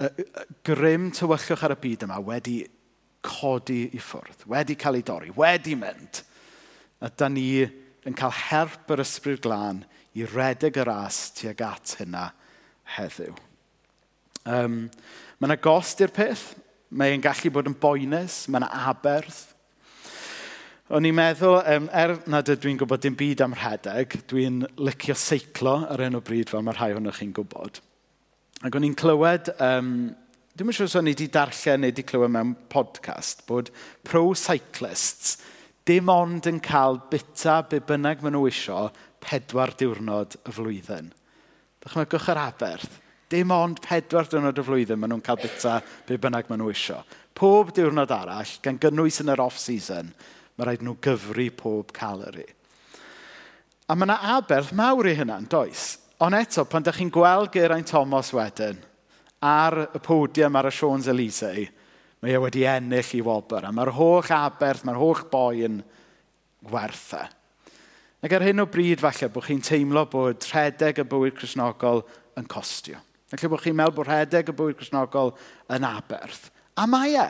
y, 0.01 0.09
y 0.09 0.47
grym 0.67 1.11
tywyllwch 1.15 1.65
ar 1.67 1.75
y 1.77 1.79
byd 1.83 2.07
yma 2.09 2.19
wedi 2.25 2.63
codi 3.23 3.85
i 3.95 4.01
ffwrdd, 4.03 4.47
wedi 4.51 4.77
cael 4.79 4.99
ei 4.99 5.07
dorri, 5.07 5.31
wedi 5.37 5.77
mynd. 5.79 6.23
A 7.03 7.11
da 7.11 7.29
ni 7.31 7.63
yn 7.63 8.17
cael 8.19 8.35
herp 8.49 8.91
yr 8.91 9.05
ysbryd 9.05 9.43
glân 9.45 9.85
i 10.19 10.27
redeg 10.27 10.81
y 10.81 10.87
ras 10.87 11.29
tuag 11.37 11.63
at 11.67 11.97
hynna 12.01 12.31
heddiw. 12.97 13.37
Um, 14.43 14.89
mae 15.39 15.53
yna 15.53 15.59
gost 15.63 16.03
i'r 16.03 16.13
peth, 16.15 16.53
mae'n 16.91 17.23
gallu 17.23 17.53
bod 17.55 17.71
yn 17.71 17.79
boenus, 17.79 18.45
mae 18.49 18.63
yna 18.63 18.73
aberth, 18.91 19.52
O'n 20.93 21.07
i'n 21.09 21.15
meddwl, 21.17 21.55
um, 21.73 21.87
er 21.97 22.11
nad 22.29 22.51
ydw 22.53 22.69
i'n 22.69 22.79
gwybod 22.83 23.01
dim 23.01 23.15
byd 23.17 23.41
am 23.41 23.55
rhedeg, 23.57 24.13
dwi'n 24.29 24.59
licio 24.77 25.15
seiclo 25.17 25.79
ar 25.89 26.03
enw 26.05 26.19
bryd 26.21 26.51
fel 26.53 26.61
mae 26.67 26.75
rhai 26.77 26.91
hwnnw 26.93 27.15
chi'n 27.17 27.31
gwybod. 27.39 27.79
Ac 28.61 28.77
o'n 28.77 28.85
i'n 28.85 28.97
clywed, 29.01 29.49
um, 29.65 29.89
dwi'n 30.53 30.69
yn 30.69 30.77
siŵr 30.77 30.91
os 30.91 30.97
o'n 31.01 31.09
i 31.09 31.15
wedi 31.15 31.31
darllen 31.33 31.81
neu 31.81 31.95
wedi 31.95 32.05
clywed 32.05 32.35
mewn 32.35 32.51
podcast, 32.75 33.41
bod 33.49 33.71
pro-cyclists 34.05 35.39
dim 35.89 36.13
ond 36.13 36.51
yn 36.51 36.61
cael 36.61 37.01
bita 37.15 37.63
be 37.71 37.81
bynnag 37.89 38.21
maen 38.21 38.37
nhw 38.37 38.45
isio 38.51 38.83
pedwar 39.25 39.73
diwrnod 39.81 40.37
y 40.45 40.55
flwyddyn. 40.59 41.09
Dychmygwch 41.87 42.29
yr 42.35 42.43
aberth. 42.43 43.01
Dim 43.33 43.57
ond 43.57 43.81
pedwar 43.89 44.29
diwrnod 44.29 44.61
y 44.61 44.67
flwyddyn 44.69 45.01
maen 45.01 45.17
nhw'n 45.17 45.25
cael 45.25 45.41
bita 45.41 45.81
be 46.05 46.21
bynnag 46.21 46.53
maen 46.53 46.61
nhw 46.67 46.77
isio. 46.77 47.01
Pob 47.33 47.73
diwrnod 47.73 48.13
arall, 48.13 48.55
gan 48.61 48.77
gynnwys 48.77 49.23
yn 49.25 49.33
yr 49.33 49.47
off-season, 49.49 50.13
Mae 50.63 50.77
rhaid 50.77 50.83
nhw 50.87 50.93
gyfru 51.03 51.49
pob 51.59 51.89
calori. 51.91 52.45
A 53.91 53.97
mae 53.99 54.07
yna 54.07 54.15
aberth 54.37 54.69
mawr 54.79 55.09
i 55.11 55.15
hynna'n 55.19 55.49
does. 55.51 55.97
Ond 56.23 56.37
eto, 56.39 56.63
pan 56.71 56.85
ydych 56.85 57.01
chi'n 57.01 57.09
gweld 57.11 57.49
Geraint 57.51 57.89
Thomas 57.91 58.29
wedyn, 58.31 58.79
ar 59.43 59.77
y 59.89 60.01
podium 60.07 60.55
ar 60.55 60.69
y 60.69 60.71
Sions 60.71 61.09
Elisei, 61.11 61.65
mae 62.23 62.37
e 62.37 62.43
wedi 62.45 62.63
ennill 62.71 63.11
i 63.19 63.23
wobr. 63.27 63.67
A 63.67 63.73
mae'r 63.75 63.91
holl 63.97 64.31
aberth, 64.37 64.85
mae'r 64.87 65.01
holl 65.01 65.25
boi 65.33 65.65
yn 65.67 65.81
werth. 66.71 67.11
Ac 68.23 68.37
ar 68.39 68.47
hyn 68.47 68.63
o 68.63 68.69
bryd 68.71 69.03
falle 69.03 69.33
bod 69.35 69.49
chi'n 69.49 69.67
teimlo 69.67 70.07
bod 70.15 70.47
rhedeg 70.53 71.03
y 71.03 71.09
bywyd 71.11 71.35
chrysnogol 71.41 72.05
yn 72.39 72.47
costio. 72.47 73.03
Felly 73.35 73.51
bod 73.51 73.67
chi'n 73.67 73.75
meddwl 73.83 73.99
bod 73.99 74.13
rhedeg 74.13 74.55
y 74.55 74.57
bywyd 74.63 74.79
chrysnogol 74.79 75.35
yn 75.75 75.91
aberth. 75.91 76.53
A 76.79 76.87
mae 76.87 77.19
e. 77.19 77.29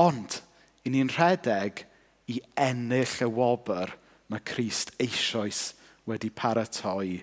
Ond, 0.00 0.40
i 0.88 0.96
ni'n 0.96 1.12
rhedeg 1.12 1.84
i 2.30 2.38
ennill 2.58 3.18
y 3.24 3.28
wobr 3.28 3.94
mae 4.30 4.42
Christ 4.46 4.94
eisoes 5.02 5.72
wedi 6.08 6.30
paratoi 6.30 7.20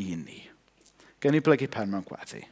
i 0.00 0.08
ni. 0.16 0.40
Gen 1.20 1.36
i 1.36 1.42
blygu 1.44 1.68
pen 1.72 1.92
mewn 1.92 2.06
gweddi. 2.06 2.42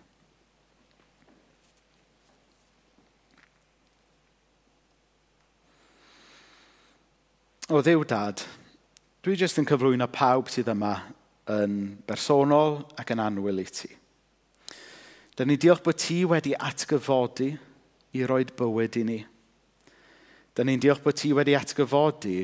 O 7.68 7.82
ddiw 7.84 8.00
dad, 8.08 8.40
dwi 9.20 9.34
jyst 9.36 9.60
yn 9.60 9.66
cyflwyno 9.68 10.06
pawb 10.08 10.48
sydd 10.48 10.70
yma 10.72 10.94
yn 11.52 11.74
bersonol 12.08 12.78
ac 12.96 13.12
yn 13.12 13.20
anwyl 13.20 13.60
i 13.60 13.66
ti. 13.68 13.90
Dyna 15.36 15.52
ni 15.52 15.58
diolch 15.60 15.84
bod 15.84 16.00
ti 16.00 16.22
wedi 16.28 16.54
atgyfodi 16.56 17.50
i 18.16 18.24
roed 18.26 18.54
bywyd 18.56 18.96
i 18.98 19.02
ni. 19.04 19.18
Dyna 20.56 20.72
ni'n 20.72 20.82
diolch 20.82 21.02
bod 21.04 21.18
ti 21.18 21.32
wedi 21.36 21.56
atgyfodi 21.58 22.40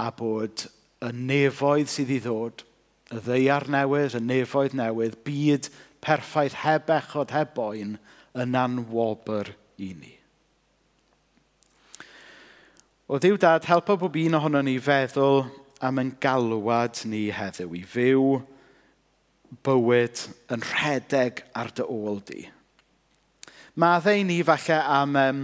a 0.00 0.08
bod 0.16 0.66
y 1.02 1.10
nefoedd 1.16 1.90
sydd 1.90 2.12
i 2.14 2.20
ddod, 2.22 2.64
y 3.12 3.20
ddeiar 3.26 3.68
newydd, 3.70 4.16
y 4.18 4.22
nefoedd 4.24 4.76
newydd, 4.78 5.18
byd 5.26 5.68
perffaith 6.02 6.62
heb 6.62 6.90
echod, 6.94 7.34
heb 7.34 7.54
boen, 7.56 7.96
yn 8.38 8.56
anwobr 8.56 9.52
i 9.82 9.92
ni. 9.98 10.14
O 13.12 13.18
ddiw 13.20 13.36
dad, 13.36 13.66
helpa 13.68 13.98
bob 14.00 14.16
un 14.16 14.38
ohono 14.38 14.62
ni 14.64 14.78
feddwl 14.80 15.42
am 15.84 15.98
yn 16.00 16.14
galwad 16.22 17.02
ni 17.10 17.26
heddiw 17.34 17.74
i 17.76 17.82
fyw 17.84 18.26
bywyd 19.66 20.22
yn 20.54 20.64
rhedeg 20.64 21.42
ar 21.58 21.72
dy 21.76 21.84
ôl 21.84 22.22
di. 22.24 22.46
Maddau 23.76 24.22
ni 24.24 24.38
falle 24.46 24.78
am 24.80 25.18
um, 25.18 25.42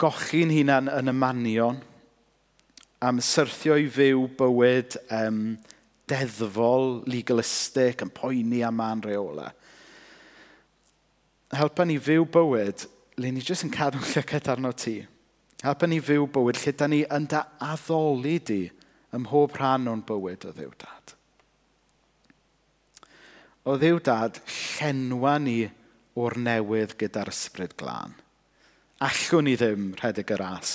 gochi'n 0.00 0.52
hunan 0.54 0.90
yn 0.92 1.10
y 1.10 1.14
manion, 1.16 1.80
am 3.02 3.20
syrthio 3.24 3.78
i 3.80 3.88
fyw 3.90 4.26
bywyd 4.38 4.96
um, 5.16 5.40
deddfol, 6.10 7.00
legalistic, 7.10 8.04
yn 8.04 8.12
poeni 8.14 8.62
am 8.66 8.78
man 8.78 9.02
reola. 9.02 9.48
Helpa 11.56 11.86
ni 11.86 11.98
fyw 11.98 12.26
bywyd 12.30 12.86
le 13.20 13.32
ni 13.32 13.42
jyst 13.42 13.66
yn 13.66 13.74
cadw'n 13.74 14.06
llyged 14.12 14.50
arno 14.52 14.70
ti. 14.76 15.00
Helpa 15.64 15.88
ni 15.88 15.98
fyw 16.04 16.28
bywyd 16.30 16.60
lle 16.62 16.76
da 16.76 16.86
ni 16.88 17.02
yn 17.10 17.26
da 17.30 17.44
addoli 17.72 18.38
di 18.38 18.62
ym 19.16 19.26
mhob 19.26 19.58
rhan 19.58 19.90
o'n 19.90 20.06
bywyd 20.06 20.46
o 20.46 20.54
ddiw 20.54 20.70
dad. 20.78 21.14
O 23.66 23.74
ddiw 23.76 23.98
dad, 24.06 24.38
llenwa 24.46 25.36
ni 25.42 25.58
o'r 26.20 26.38
newydd 26.38 26.94
gyda'r 27.00 27.32
ysbryd 27.32 27.74
glân. 27.80 28.14
Allwn 29.00 29.46
ni 29.48 29.56
ddim 29.56 29.90
rhedeg 29.96 30.34
y 30.34 30.36
ras 30.40 30.74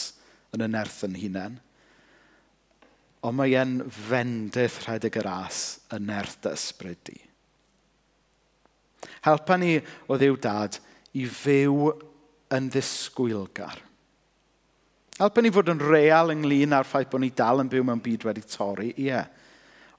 yn 0.56 0.66
y 0.66 0.70
nerth 0.72 1.04
yn 1.06 1.18
hunain. 1.20 1.60
Ond 3.26 3.38
mae 3.38 3.56
e'n 3.58 3.78
fendith 3.90 4.82
rhedeg 4.86 5.20
y 5.20 5.24
ras 5.26 5.62
yn 5.94 6.08
nerth 6.10 6.40
dy 6.44 6.54
ysbryd 6.58 7.02
di. 7.10 7.18
Helpa 9.26 9.58
ni 9.58 9.78
o 10.10 10.18
ddiw 10.18 10.38
dad 10.42 10.78
i 11.18 11.26
fyw 11.30 11.90
yn 12.56 12.70
ddisgwylgar. 12.74 13.82
Helpa 15.20 15.42
ni 15.42 15.52
fod 15.54 15.70
yn 15.72 15.82
real 15.82 16.34
ynglyn 16.34 16.76
â'r 16.76 16.88
ffaith 16.88 17.12
bod 17.14 17.24
ni 17.24 17.32
dal 17.34 17.64
yn 17.64 17.70
byw 17.72 17.86
mewn 17.88 18.04
byd 18.04 18.26
wedi 18.28 18.44
torri, 18.50 18.92
ie. 18.98 19.10
Yeah. 19.10 19.30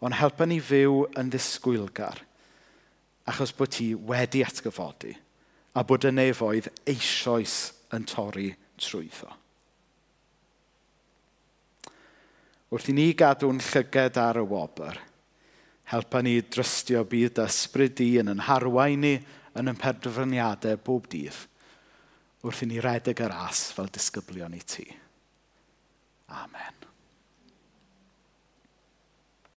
Ond 0.05 0.19
helpa 0.19 0.45
ni 0.47 0.59
fyw 0.61 1.07
yn 1.17 1.31
ddisgwylgar, 1.33 2.19
achos 3.27 3.55
bod 3.57 3.73
ti 3.73 3.95
wedi 3.97 4.43
atgyfodi 4.45 5.15
a 5.77 5.83
bod 5.85 6.05
y 6.09 6.13
nefoedd 6.13 6.69
eisoes 6.89 7.57
yn 7.95 8.07
torri 8.09 8.51
trwyddo. 8.81 9.33
Wrth 12.73 12.89
i 12.91 12.95
ni 12.97 13.13
gadw'n 13.15 13.63
llyged 13.63 14.19
ar 14.19 14.41
y 14.41 14.47
wobr, 14.51 14.99
helpa 15.93 16.23
ni 16.23 16.41
drystio 16.43 17.05
bydd 17.07 17.39
ysbryd 17.45 17.95
di 18.01 18.09
yn 18.23 18.33
yn 18.33 18.43
harwain 18.49 19.05
ni 19.07 19.15
yn 19.57 19.71
yn 19.71 19.79
penderfyniadau 19.81 20.81
bob 20.83 21.07
dydd, 21.13 21.39
wrth 22.43 22.65
i 22.67 22.71
ni 22.71 22.83
redeg 22.83 23.23
yr 23.23 23.37
as 23.47 23.69
fel 23.77 23.93
disgyblion 23.95 24.59
i 24.59 24.65
ti. 24.67 24.89
Amen. 26.35 26.86